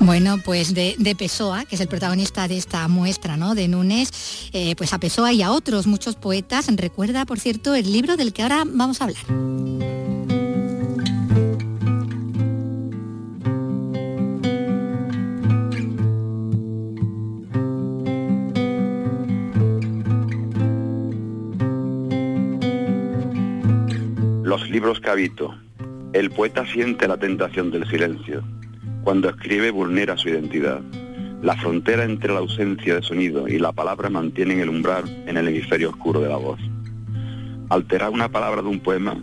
[0.00, 3.54] Bueno, pues de, Pessoa, que es el protagonista de esta muestra ¿no?
[3.54, 4.10] de Núñez,
[4.52, 8.32] eh, pues a Pessoa y a otros muchos poetas, recuerda, por cierto, el libro del
[8.32, 9.24] que ahora vamos a hablar.
[24.78, 25.56] Libros habito.
[26.12, 28.44] El poeta siente la tentación del silencio.
[29.02, 30.80] Cuando escribe vulnera su identidad.
[31.42, 35.48] La frontera entre la ausencia de sonido y la palabra mantienen el umbral en el
[35.48, 36.60] hemisferio oscuro de la voz.
[37.70, 39.20] Alterar una palabra de un poema,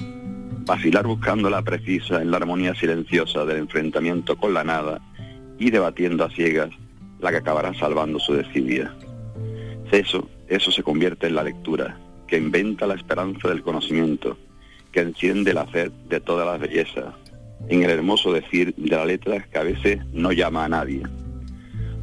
[0.66, 5.00] vacilar buscando la precisa en la armonía silenciosa del enfrentamiento con la nada
[5.58, 6.72] y debatiendo a ciegas
[7.22, 8.94] la que acabará salvando su desidia.
[9.90, 11.98] Eso, eso se convierte en la lectura,
[12.28, 14.38] que inventa la esperanza del conocimiento,
[14.96, 17.14] que enciende la sed de todas las bellezas,
[17.68, 21.04] en el hermoso decir de la letra que a veces no llama a nadie,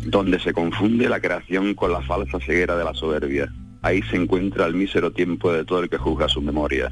[0.04, 3.50] donde se confunde la creación con la falsa ceguera de la soberbia.
[3.80, 6.90] Ahí se encuentra el mísero tiempo de todo el que juzga su memoria.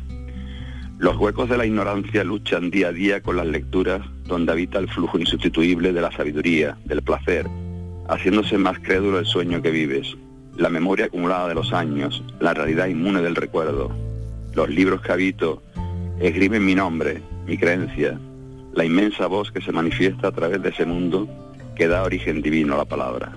[0.97, 4.89] Los huecos de la ignorancia luchan día a día con las lecturas donde habita el
[4.89, 7.47] flujo insustituible de la sabiduría, del placer,
[8.09, 10.17] haciéndose más crédulo el sueño que vives,
[10.57, 13.95] la memoria acumulada de los años, la realidad inmune del recuerdo.
[14.55, 15.63] Los libros que habito
[16.21, 18.19] escriben mi nombre, mi creencia,
[18.73, 21.29] la inmensa voz que se manifiesta a través de ese mundo
[21.75, 23.33] que da origen divino a la palabra.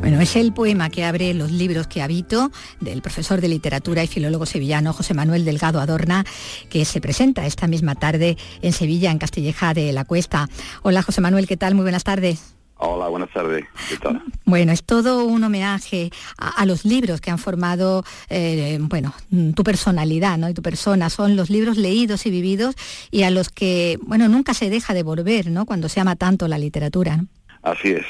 [0.00, 4.06] Bueno, es el poema que abre los libros que habito del profesor de literatura y
[4.06, 6.24] filólogo sevillano José Manuel Delgado Adorna,
[6.70, 10.48] que se presenta esta misma tarde en Sevilla, en Castilleja de la Cuesta.
[10.82, 11.74] Hola José Manuel, ¿qué tal?
[11.74, 12.57] Muy buenas tardes.
[12.80, 13.64] Hola, buenas tardes.
[13.88, 14.22] ¿Qué tal?
[14.44, 19.12] Bueno, es todo un homenaje a, los libros que han formado, eh, bueno,
[19.56, 20.48] tu personalidad, ¿no?
[20.48, 21.10] Y tu persona.
[21.10, 22.76] Son los libros leídos y vividos
[23.10, 25.66] y a los que, bueno, nunca se deja de volver, ¿no?
[25.66, 27.24] Cuando se ama tanto la literatura.
[27.62, 28.06] Así es.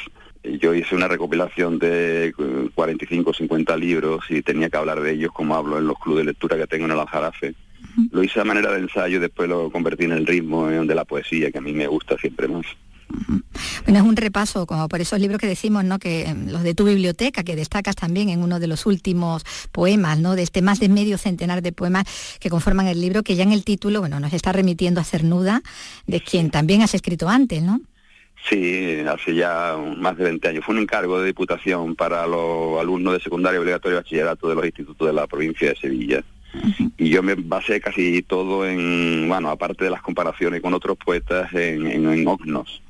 [0.60, 2.34] Yo hice una recopilación de
[2.74, 6.26] 45 o 50 libros y tenía que hablar de ellos como hablo en los clubes
[6.26, 7.54] de lectura que tengo en el Aljarafe.
[8.12, 11.04] Lo hice a manera de ensayo y después lo convertí en el ritmo de la
[11.04, 12.66] poesía, que a mí me gusta siempre más.
[13.84, 15.98] Bueno, es un repaso, como por esos libros que decimos, ¿no?
[15.98, 20.18] Que em, los de tu biblioteca, que destacas también en uno de los últimos poemas,
[20.18, 20.36] ¿no?
[20.36, 22.04] De este más de medio centenar de poemas
[22.38, 25.62] que conforman el libro, que ya en el título, bueno, nos está remitiendo a Cernuda,
[26.06, 27.80] de quien también has escrito antes, ¿no?
[28.48, 30.64] Sí, hace ya más de 20 años.
[30.64, 34.64] Fue un encargo de diputación para los alumnos de secundaria obligatorio y bachillerato de los
[34.64, 36.22] institutos de la provincia de Sevilla.
[36.96, 41.52] Y yo me basé casi todo en, bueno, aparte de las comparaciones con otros poetas,
[41.52, 42.82] en, en, Ognos,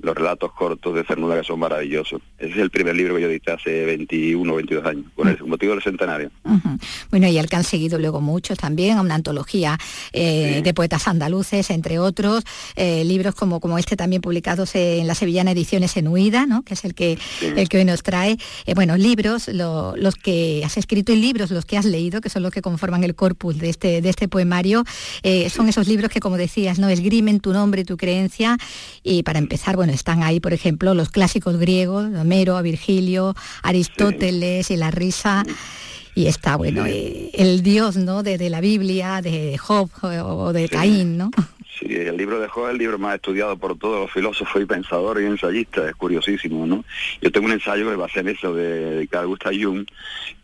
[0.00, 2.20] los relatos cortos de Cernuda que son maravillosos.
[2.38, 5.42] Ese es el primer libro que yo edité hace 21 o 22 años, con el
[5.44, 6.30] motivo del centenario.
[7.10, 9.78] Bueno, y el que han seguido luego muchos también, una antología
[10.12, 12.44] eh, de poetas andaluces, entre otros,
[12.76, 16.62] eh, libros como, como este también publicados en la Sevillana Ediciones en Huida, ¿no?
[16.62, 18.36] que es el que, el que hoy nos trae.
[18.66, 22.42] Eh, bueno, libros, los que has escrito y libros, los que has leído, que son
[22.42, 24.84] los que conforman el corpus de este, de este poemario,
[25.48, 26.88] son esos libros que, como decías, ¿no?
[26.88, 28.58] esgrimen tu nombre tu creencia.
[29.02, 34.76] Y para empezar, bueno, están ahí, por ejemplo, los clásicos griegos, Homero, Virgilio, Aristóteles y
[34.76, 35.44] la risa
[36.16, 41.30] y está bueno el dios no de, la Biblia de Job o de Caín no
[41.76, 44.64] Sí, el libro de Job es el libro más estudiado por todos los filósofos y
[44.64, 46.84] pensadores y ensayistas, es curiosísimo, ¿no?
[47.20, 49.84] Yo tengo un ensayo que va a ser eso de Carl Gustav Jung,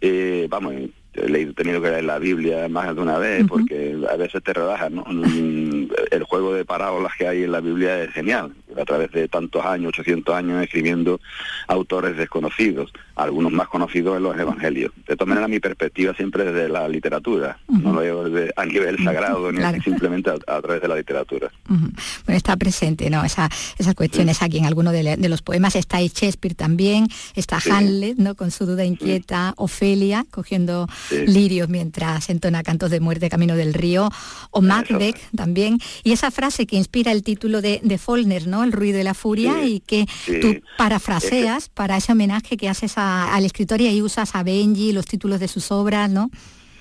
[0.01, 0.75] eh, vamos,
[1.15, 4.91] he tenido que leer la Biblia más de una vez porque a veces te relajas,
[4.91, 5.05] ¿no?
[5.31, 9.29] Mm, el juego de parábolas que hay en la Biblia es genial, a través de
[9.29, 11.21] tantos años, 800 años, escribiendo
[11.69, 14.93] autores desconocidos, algunos más conocidos en los evangelios.
[15.07, 19.03] De todas maneras, mi perspectiva siempre es de la literatura, no lo veo a nivel
[19.03, 21.51] sagrado, ni simplemente a, través de la literatura.
[21.67, 23.25] Bueno, está presente, ¿no?
[23.25, 25.77] Esa, esas cuestiones aquí en alguno de, los poemas.
[25.77, 28.35] Está Shakespeare también, está Hamlet, ¿no?
[28.35, 34.11] Con su duda inquieta, Ofelia, cogiendo lirios mientras entona cantos de muerte camino del río,
[34.51, 38.65] o Macbeth también, y esa frase que inspira el título de, de Faulkner, ¿no?
[38.71, 40.07] El ruido y la furia, y que
[40.41, 44.93] tú parafraseas para ese homenaje que haces a, al escritor y ahí usas a Benji,
[44.93, 46.31] los títulos de sus obras, ¿no?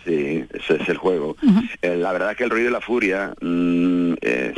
[0.06, 1.36] Sí, ese es el juego.
[1.82, 4.54] Eh, la verdad que el ruido y la furia mm, es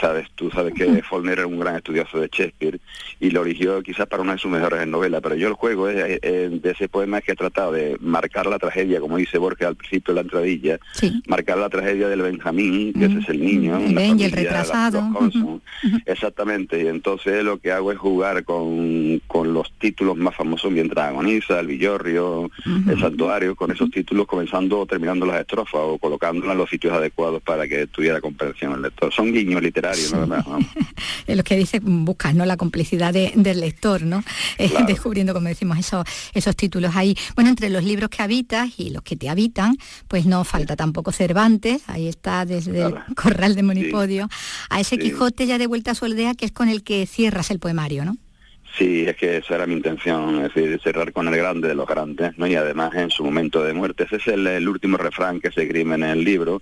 [0.00, 2.80] sabes, tú sabes que Faulkner era un gran estudioso de Shakespeare
[3.20, 6.20] y lo eligió quizás para una de sus mejores novelas, pero yo el juego es,
[6.20, 9.76] de ese poema es que he tratado de marcar la tragedia, como dice Borges al
[9.76, 10.78] principio de la entradilla,
[11.26, 15.00] marcar la tragedia del Benjamín, que ese es el niño, el, el retrasado.
[16.06, 21.08] Exactamente, y entonces lo que hago es jugar con, con los títulos más famosos mientras
[21.08, 22.50] agoniza, el Villorrio,
[22.88, 26.92] el Santuario, con esos títulos comenzando o terminando las estrofas o colocándolas en los sitios
[26.92, 29.12] adecuados para que tuviera comprensión el lector.
[29.12, 29.83] Son guiños literarios
[31.26, 32.44] es lo que dice, buscas ¿no?
[32.46, 34.22] la complicidad del lector, ¿no?
[34.56, 37.16] Eh, descubriendo, como decimos, esos, esos títulos ahí.
[37.34, 39.76] Bueno, entre los libros que habitas y los que te habitan,
[40.06, 44.28] pues no falta tampoco Cervantes, ahí está desde el corral de Monipodio,
[44.70, 47.50] a ese Quijote ya de vuelta a su aldea, que es con el que cierras
[47.50, 48.16] el poemario, ¿no?
[48.76, 51.86] Sí, es que esa era mi intención, es decir, cerrar con el grande de los
[51.86, 52.46] grandes, ¿no?
[52.48, 54.02] Y además en su momento de muerte.
[54.04, 56.60] Ese es el, último refrán que se esgrime en el libro,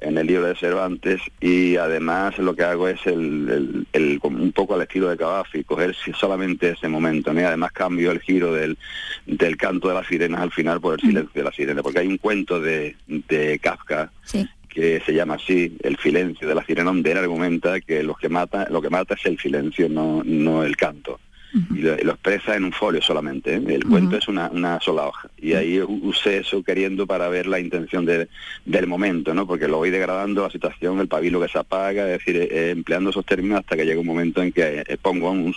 [0.00, 3.76] en el libro de Cervantes, y además lo que hago es el,
[4.22, 7.40] un poco al estilo de Cavafi, coger solamente ese momento, ¿no?
[7.42, 8.78] Y además cambio el giro del,
[9.26, 12.06] del canto de las sirenas al final por el silencio de la sirena, porque hay
[12.06, 14.10] un cuento de, de Kafka
[14.70, 18.30] que se llama así, el silencio de la sirena, donde él argumenta que lo que
[18.30, 21.20] mata, lo que mata es el silencio, no, no el canto
[21.52, 23.54] y lo, expresa en un folio solamente.
[23.54, 23.62] ¿eh?
[23.66, 25.28] El cuento es una, una, sola hoja.
[25.40, 28.28] Y ahí usé eso queriendo para ver la intención de,
[28.64, 29.46] del momento, ¿no?
[29.46, 33.10] Porque lo voy degradando la situación, el pabilo que se apaga, es decir, eh, empleando
[33.10, 35.54] esos términos hasta que llega un momento en que eh, pongo un,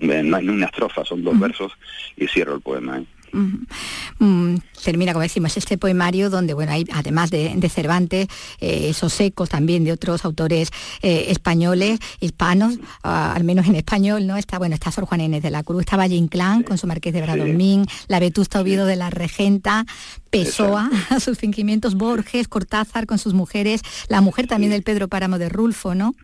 [0.00, 1.72] no hay una estrofa, son dos versos
[2.16, 3.02] y cierro el poema.
[3.32, 8.28] Mm, termina, como decimos, este poemario donde, bueno, hay además de, Cervantes,
[8.60, 10.70] eh, esos ecos también de otros autores
[11.02, 14.36] eh, españoles, hispanos, ah, al menos en español, ¿no?
[14.36, 17.12] Está, bueno, está Sor Juan Inés de la Cruz, está Valle Inclán con su Marqués
[17.12, 19.84] de Bradomín, la Vetusta Oviedo de la Regenta,
[20.30, 25.38] Pessoa, a sus fingimientos, Borges, Cortázar con sus mujeres, la mujer también del Pedro Páramo
[25.38, 26.14] de Rulfo, ¿no?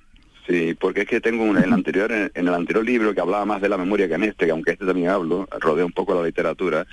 [0.46, 3.46] Sí, porque es que tengo un, en, el anterior, en, el anterior libro que hablaba
[3.46, 6.14] más de la memoria que en este, que aunque este también hablo, rodea un poco
[6.14, 6.86] la literatura,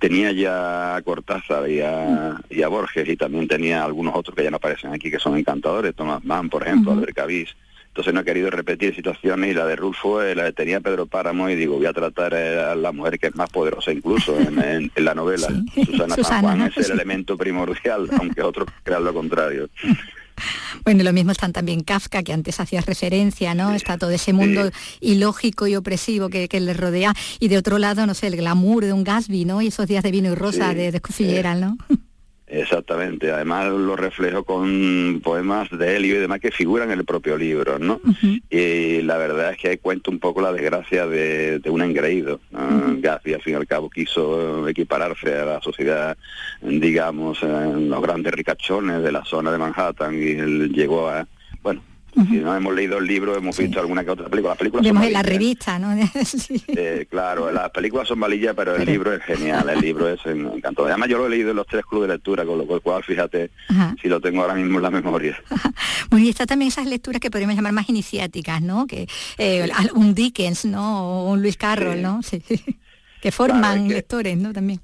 [0.00, 4.42] tenía ya a Cortázar y a, y a Borges y también tenía algunos otros que
[4.42, 7.54] ya no aparecen aquí, que son encantadores, Thomas Mann, por ejemplo, Albert Cavis.
[7.88, 11.48] Entonces no he querido repetir situaciones y la de Rulfo eh, la tenía Pedro Páramo
[11.50, 14.90] y digo, voy a tratar eh, a la mujer que es más poderosa incluso en,
[14.96, 15.48] la novela.
[15.74, 19.68] Susana, San Juan es el elemento primordial, aunque otros crean lo contrario.
[20.84, 23.74] Bueno, lo mismo están también Kafka, que antes hacías referencia, ¿no?
[23.74, 24.70] Está todo ese mundo
[25.00, 27.14] ilógico y opresivo que, que les rodea.
[27.40, 29.62] Y de otro lado, no sé, el glamour de un Gatsby, ¿no?
[29.62, 31.76] Y esos días de vino y rosa de, de ¿no?
[32.50, 37.36] Exactamente, además lo reflejo con poemas de él y demás que figuran en el propio
[37.36, 38.00] libro, ¿no?
[38.48, 42.40] Y la verdad es que ahí cuento un poco la desgracia de, un engreído.
[42.50, 42.58] ¿no?
[43.08, 46.16] al fin y al cabo quiso equipararse a la sociedad,
[46.62, 51.26] digamos, en los grandes ricachones de la zona de Manhattan y él llegó a,
[51.62, 51.82] bueno,
[52.26, 54.52] si no hemos leído el libro, hemos visto alguna que otra película.
[54.52, 55.94] Las películas Vemos en la revista, ¿no?
[56.68, 60.90] eh, claro, las películas son malillas, pero el libro es genial, el libro es encantador.
[60.90, 63.50] Además yo lo he leído en los tres clubes de lectura, con lo cual fíjate
[64.00, 65.38] si lo tengo ahora mismo en la memoria.
[66.10, 68.86] Bueno, y está también esas lecturas que podríamos llamar más iniciáticas, ¿no?
[68.86, 69.06] Que
[69.36, 71.24] eh, un Dickens, ¿no?
[71.24, 72.22] O un Luis Carroll, ¿no?
[72.22, 72.42] Sí.
[73.20, 74.52] que forman lectores, ¿no?
[74.52, 74.80] También.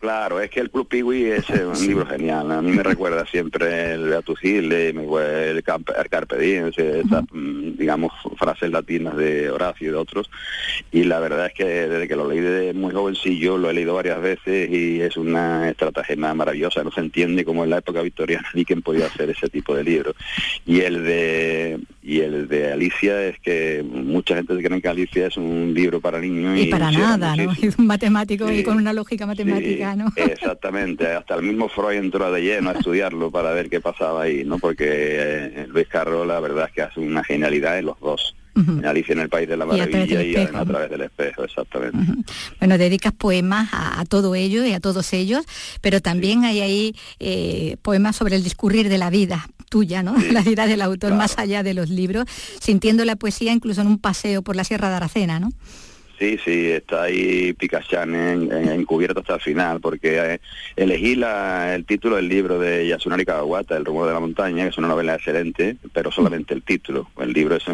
[0.00, 2.50] Claro, es que el Club Piwi es un libro genial.
[2.50, 8.70] A mí me recuerda siempre el Beatus el, el Carpe Diem, esas, mm, digamos, frases
[8.70, 10.30] latinas de Horacio y de otros.
[10.90, 13.94] Y la verdad es que desde que lo leí de muy jovencillo, lo he leído
[13.94, 16.82] varias veces y es una estrategia maravillosa.
[16.82, 19.84] No se entiende cómo en la época victoriana ni quien podía hacer ese tipo de
[19.84, 20.14] libro.
[20.64, 25.26] Y el de y el de Alicia es que mucha gente se cree que Alicia
[25.26, 26.58] es un libro para niños.
[26.58, 27.52] Y, para nada, ¿no?
[27.60, 29.89] Es un matemático y con una lógica matemática.
[30.16, 34.44] Exactamente, hasta el mismo Freud entró de lleno a estudiarlo para ver qué pasaba ahí,
[34.44, 34.58] ¿no?
[34.58, 38.34] Porque eh, Luis Carro la verdad es que hace una genialidad en los dos.
[38.84, 41.98] Alicia en el País de la Maravilla y, a, través del espejo, exactamente.
[42.58, 45.44] Bueno, dedicas poemas a, todo ello y a todos ellos,
[45.80, 50.14] pero también hay ahí eh, poemas sobre el discurrir de la vida tuya, ¿no?
[50.32, 52.26] la vida del autor más allá de los libros,
[52.60, 55.50] sintiendo la poesía incluso en un paseo por la Sierra de Aracena, ¿no?
[56.20, 60.40] Sí, sí, está ahí Picachán encubierto hasta el final, porque eh,
[60.76, 64.68] elegí la, el título del libro de Yasunari Kawabata, El rumor de la montaña, que
[64.68, 67.08] es una novela excelente, pero solamente el título.
[67.18, 67.64] El libro es,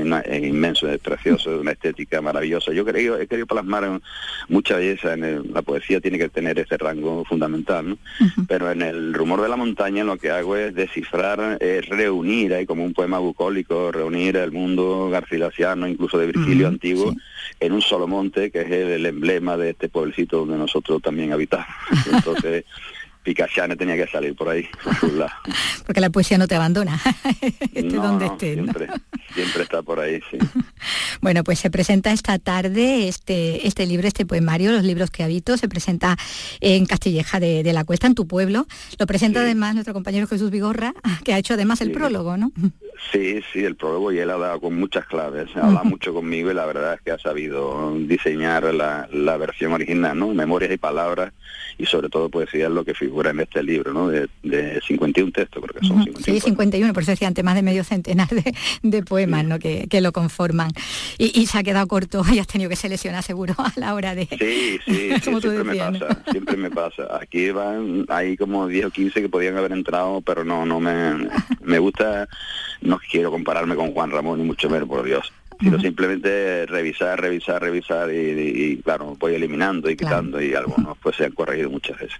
[0.44, 2.70] inmenso, es precioso, de una estética maravillosa.
[2.72, 4.00] Yo creo, he querido plasmar
[4.48, 7.98] mucha belleza, en la poesía tiene que tener ese rango fundamental, ¿no?
[8.46, 12.64] Pero en el rumor de la montaña lo que hago es descifrar, es reunir, hay
[12.64, 17.12] como un poema bucólico, reunir el mundo garcilaciano, incluso de Virgilio antiguo,
[17.58, 21.66] en un solo monte que es el, emblema de este pueblecito donde nosotros también habitamos.
[22.12, 22.64] Entonces,
[23.26, 24.68] Picachane tenía que salir por ahí,
[25.84, 26.96] Porque la poesía no te abandona,
[27.74, 28.54] esté donde esté.
[28.54, 28.86] Siempre,
[29.34, 30.38] siempre está por ahí, sí.
[31.20, 35.56] bueno, pues se presenta esta tarde este, este libro, este poemario, Los libros que habito,
[35.56, 36.16] se presenta
[36.60, 38.68] en Castilleja de, la Cuesta, en tu pueblo.
[38.96, 42.52] Lo presenta además nuestro compañero Jesús Vigorra, que ha hecho además el prólogo, ¿no?
[43.10, 46.52] Sí, sí, el prólogo y él ha dado con muchas claves, ha hablado mucho conmigo
[46.52, 50.28] y la verdad es que ha sabido diseñar la, la versión original, ¿no?
[50.28, 51.32] Memorias y palabras
[51.78, 54.08] y sobre todo poesía es lo que figura en este libro, ¿no?
[54.08, 54.28] De,
[54.86, 56.24] 51 textos, creo que son 51.
[56.24, 58.28] Sí, 51, por eso decía antes, más de medio centenar
[58.82, 59.58] de, poemas, ¿no?
[59.58, 60.70] Que, lo conforman.
[61.18, 64.26] Y, se ha quedado corto y has tenido que seleccionar seguro a la hora de...
[64.26, 67.18] Sí, sí, siempre me pasa, siempre me pasa.
[67.20, 71.28] Aquí van, hay como 10 o 15 que podían haber entrado, pero no, no me,
[71.62, 72.28] me gusta,
[72.82, 77.62] no quiero compararme con Juan Ramón, ni mucho menos, por Dios sino simplemente revisar, revisar,
[77.62, 82.18] revisar y, claro, voy eliminando y quitando y algunos pues se han corregido muchas veces.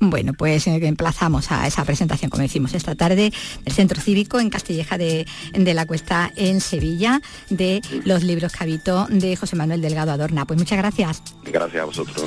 [0.00, 3.32] Bueno, pues eh, emplazamos a esa presentación, como decimos, esta tarde
[3.64, 7.20] del Centro Cívico en Castilleja de, la Cuesta en Sevilla,
[7.50, 10.46] de los libros que habito de José Manuel Delgado Adorna.
[10.46, 11.22] Pues muchas gracias.
[11.44, 12.24] Gracias a vosotros.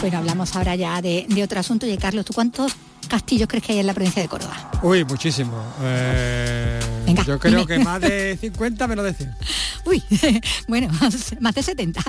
[0.00, 1.86] Bueno, hablamos ahora ya de, de otro asunto.
[1.86, 2.74] Y Carlos, ¿tú cuántos
[3.10, 4.70] castillos crees que hay en la provincia de Córdoba?
[4.82, 5.52] Uy, muchísimo.
[5.82, 6.80] Eh,
[7.26, 9.34] yo creo que más de 50, menos de 100.
[9.84, 10.02] Uy,
[10.68, 10.88] bueno,
[11.40, 12.00] más de 70.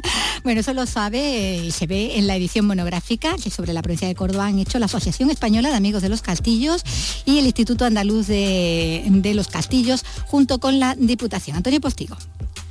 [0.43, 4.07] Bueno, eso lo sabe y se ve en la edición monográfica que sobre la provincia
[4.07, 6.83] de Córdoba han hecho la Asociación Española de Amigos de los Castillos
[7.25, 11.57] y el Instituto Andaluz de, de los Castillos junto con la Diputación.
[11.57, 12.15] Antonio Postigo.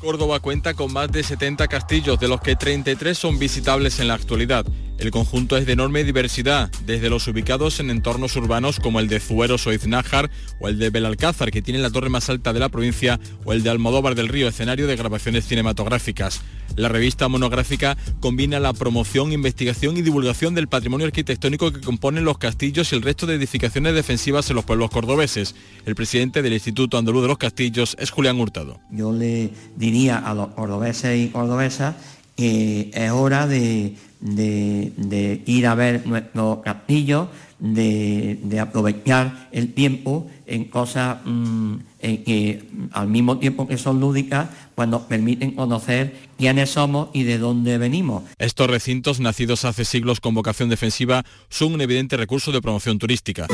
[0.01, 4.15] Córdoba cuenta con más de 70 castillos, de los que 33 son visitables en la
[4.15, 4.65] actualidad.
[5.01, 9.19] El conjunto es de enorme diversidad, desde los ubicados en entornos urbanos como el de
[9.19, 12.69] Zueros o Iznájar o el de Belalcázar, que tiene la torre más alta de la
[12.69, 16.43] provincia, o el de Almodóvar del Río, escenario de grabaciones cinematográficas.
[16.77, 22.37] La revista monográfica combina la promoción, investigación y divulgación del patrimonio arquitectónico que componen los
[22.37, 25.55] castillos y el resto de edificaciones defensivas en los pueblos cordobeses.
[25.87, 28.79] El presidente del Instituto Andaluz de los Castillos es Julián Hurtado.
[28.91, 31.97] Yo le diría a los cordobeses y cordobesas
[32.37, 40.65] que es hora de de, ir a ver nuestro castillo, de, aprovechar el tiempo en
[40.65, 47.09] cosas mm, que al mismo tiempo que son lúdicas, pues nos permiten conocer quiénes somos
[47.13, 48.23] y de dónde venimos.
[48.39, 53.47] Estos recintos, nacidos hace siglos con vocación defensiva, son un evidente recurso de promoción turística.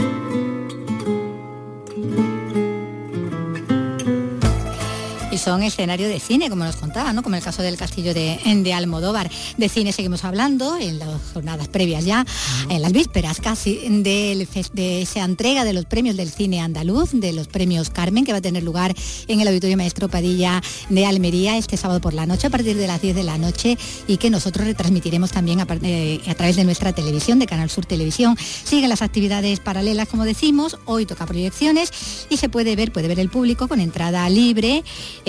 [5.47, 7.23] Son escenario de cine, como nos contaba, ¿no?
[7.23, 9.31] como el caso del castillo de, de Almodóvar.
[9.57, 12.27] De cine seguimos hablando en las jornadas previas ya,
[12.69, 17.33] en las vísperas casi de, de esa entrega de los premios del cine andaluz, de
[17.33, 18.93] los premios Carmen, que va a tener lugar
[19.29, 22.89] en el Auditorio Maestro Padilla de Almería este sábado por la noche, a partir de
[22.89, 23.79] las 10 de la noche,
[24.09, 27.87] y que nosotros retransmitiremos también a, eh, a través de nuestra televisión, de Canal Sur
[27.87, 28.37] Televisión.
[28.37, 31.93] Siguen las actividades paralelas, como decimos, hoy toca proyecciones
[32.31, 34.83] y se puede ver, puede ver el público con entrada libre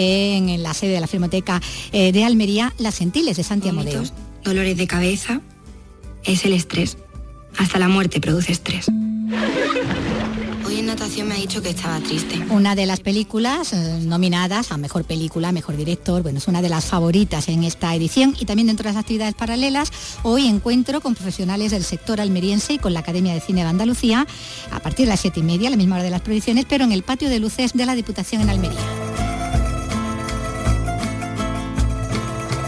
[0.07, 4.03] en la sede de la Filmoteca eh, de Almería, Las Gentiles de Santiago Amodeo.
[4.43, 5.41] Dolores de cabeza,
[6.23, 6.97] es el estrés.
[7.57, 8.87] Hasta la muerte produce estrés.
[10.65, 12.39] Hoy en natación me ha dicho que estaba triste.
[12.49, 16.69] Una de las películas eh, nominadas a Mejor Película, Mejor Director, bueno, es una de
[16.69, 19.91] las favoritas en esta edición y también dentro de las actividades paralelas,
[20.23, 24.27] hoy encuentro con profesionales del sector almeriense y con la Academia de Cine de Andalucía
[24.71, 26.91] a partir de las siete y media, la misma hora de las proyecciones, pero en
[26.91, 29.26] el patio de luces de la Diputación en Almería.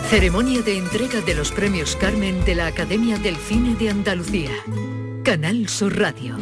[0.09, 4.49] Ceremonia de entrega de los premios Carmen de la Academia del Cine de Andalucía.
[5.23, 6.35] Canal Sur Radio.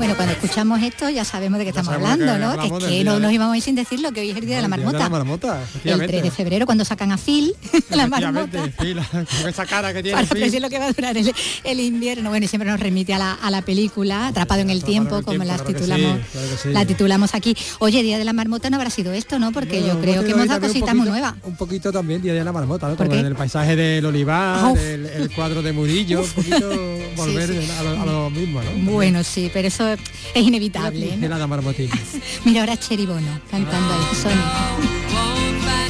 [0.00, 2.54] Bueno, cuando escuchamos esto ya sabemos de qué estamos hablando, ¿no?
[2.54, 4.62] Es que no nos íbamos a ir sin decirlo, que hoy es el día de
[4.62, 4.98] la marmota.
[4.98, 7.54] la marmota el 3 de febrero, cuando sacan a Phil,
[7.90, 8.66] la marmota.
[8.80, 10.24] Phil, con esa cara que tiene.
[10.26, 12.30] Para lo que va a durar el, invierno.
[12.30, 13.18] Bueno, y siempre nos remite a
[13.50, 16.18] la, película, Atrapado en el tiempo, como las titulamos,
[16.64, 17.54] la titulamos aquí.
[17.78, 19.52] Oye, Día de la Marmota no habrá sido esto, ¿no?
[19.52, 21.34] Porque yo creo que hemos dado cositas muy nuevas.
[21.42, 22.96] Un poquito también Día de la Marmota, ¿no?
[22.96, 26.70] Como en el paisaje del olivar, el, cuadro de Murillo, un poquito
[27.16, 28.92] volver A, lo, mismo, ¿no?
[28.92, 31.16] Bueno, sí, pero eso es inevitable.
[32.44, 34.16] Mira ahora Cheribono cantando ahí.
[34.20, 34.32] Son...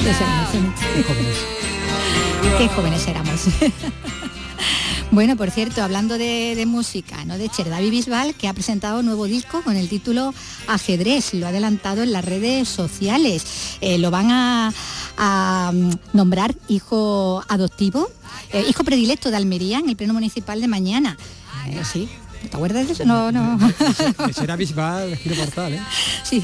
[0.03, 1.37] Qué jóvenes.
[2.59, 3.41] Qué jóvenes éramos.
[5.13, 7.37] Bueno, por cierto, hablando de, música, ¿no?
[7.37, 10.33] de Cher David Bisbal, que ha presentado un nuevo disco con el título
[10.69, 13.77] Ajedrez, lo ha adelantado en las redes sociales.
[13.81, 14.73] Eh, lo van a,
[15.73, 18.09] mm, nombrar hijo adoptivo,
[18.53, 21.19] eh, hijo predilecto de Almería en el Pleno Municipal de mañana.
[21.67, 22.09] Eh, sí,
[22.49, 23.05] ¿Te acuerdas de eso?
[23.05, 23.59] No, no.
[24.35, 25.81] será Bisbal, giro portal, ¿eh?
[26.23, 26.43] Sí,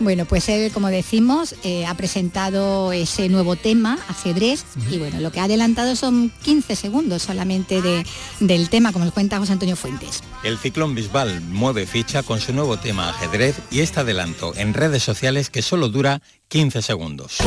[0.00, 5.32] bueno, pues él, como decimos, eh, ha presentado ese nuevo tema, ajedrez, y bueno, lo
[5.32, 8.04] que ha adelantado son 15 segundos solamente de,
[8.40, 10.22] del tema, como lo cuenta José Antonio Fuentes.
[10.44, 15.02] El ciclón Bisbal mueve ficha con su nuevo tema ajedrez y este adelanto en redes
[15.02, 17.38] sociales que solo dura 15 segundos.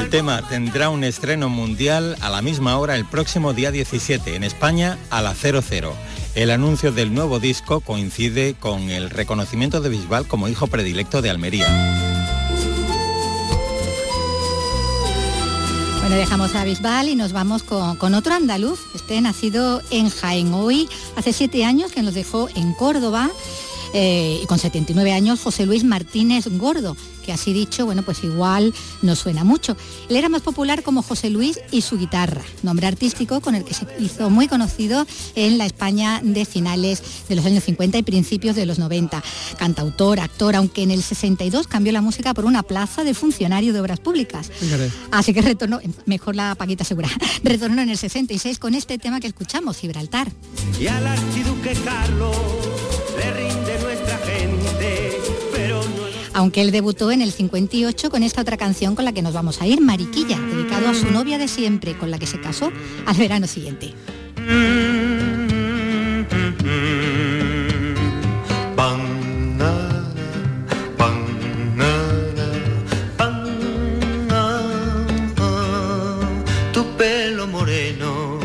[0.00, 4.44] El tema tendrá un estreno mundial a la misma hora el próximo día 17 en
[4.44, 5.94] España a la 00.
[6.34, 11.28] El anuncio del nuevo disco coincide con el reconocimiento de Bisbal como hijo predilecto de
[11.28, 11.66] Almería.
[16.00, 20.88] Bueno, dejamos a Bisbal y nos vamos con, otro andaluz, este nacido en Jaén hoy,
[21.14, 23.30] hace siete años que nos dejó en Córdoba
[23.92, 28.72] eh, y con 79 años José Luis Martínez Gordo, que así dicho, bueno, pues igual
[29.02, 29.76] no suena mucho.
[30.08, 33.74] Él era más popular como José Luis y su guitarra, nombre artístico con el que
[33.74, 38.56] se hizo muy conocido en la España de finales de los años 50 y principios
[38.56, 39.22] de los 90.
[39.58, 43.80] Cantautor, actor, aunque en el 62 cambió la música por una plaza de funcionario de
[43.80, 44.50] obras públicas.
[45.10, 47.08] Así que retornó, mejor la Paquita Segura,
[47.42, 50.30] retornó en el 66 con este tema que escuchamos, Gibraltar.
[50.78, 52.89] Y al archiduque Carlos
[56.40, 59.60] aunque él debutó en el 58 con esta otra canción con la que nos vamos
[59.60, 62.72] a ir, Mariquilla, dedicado a su novia de siempre, con la que se casó
[63.04, 63.92] al verano siguiente.
[76.72, 78.40] Tu pelo moreno,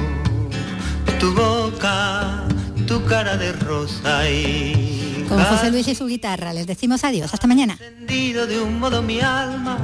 [1.18, 2.46] tu boca,
[2.86, 6.53] tu cara de rosa y José Luis y su guitarra.
[6.53, 7.34] Les decimos adiós.
[7.34, 7.78] Hasta mañana.
[7.80, 9.78] encendido de un modo mi alma,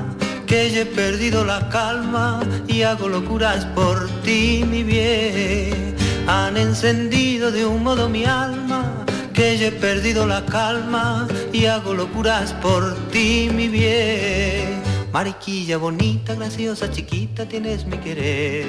[0.46, 5.96] que yo he perdido la calma y hago locuras por ti, mi bien.
[6.28, 11.94] Han encendido de un modo mi alma, que yo he perdido la calma y hago
[11.94, 14.82] locuras por ti, mi bien.
[15.12, 18.68] Mariquilla bonita, graciosa, chiquita, tienes mi querer.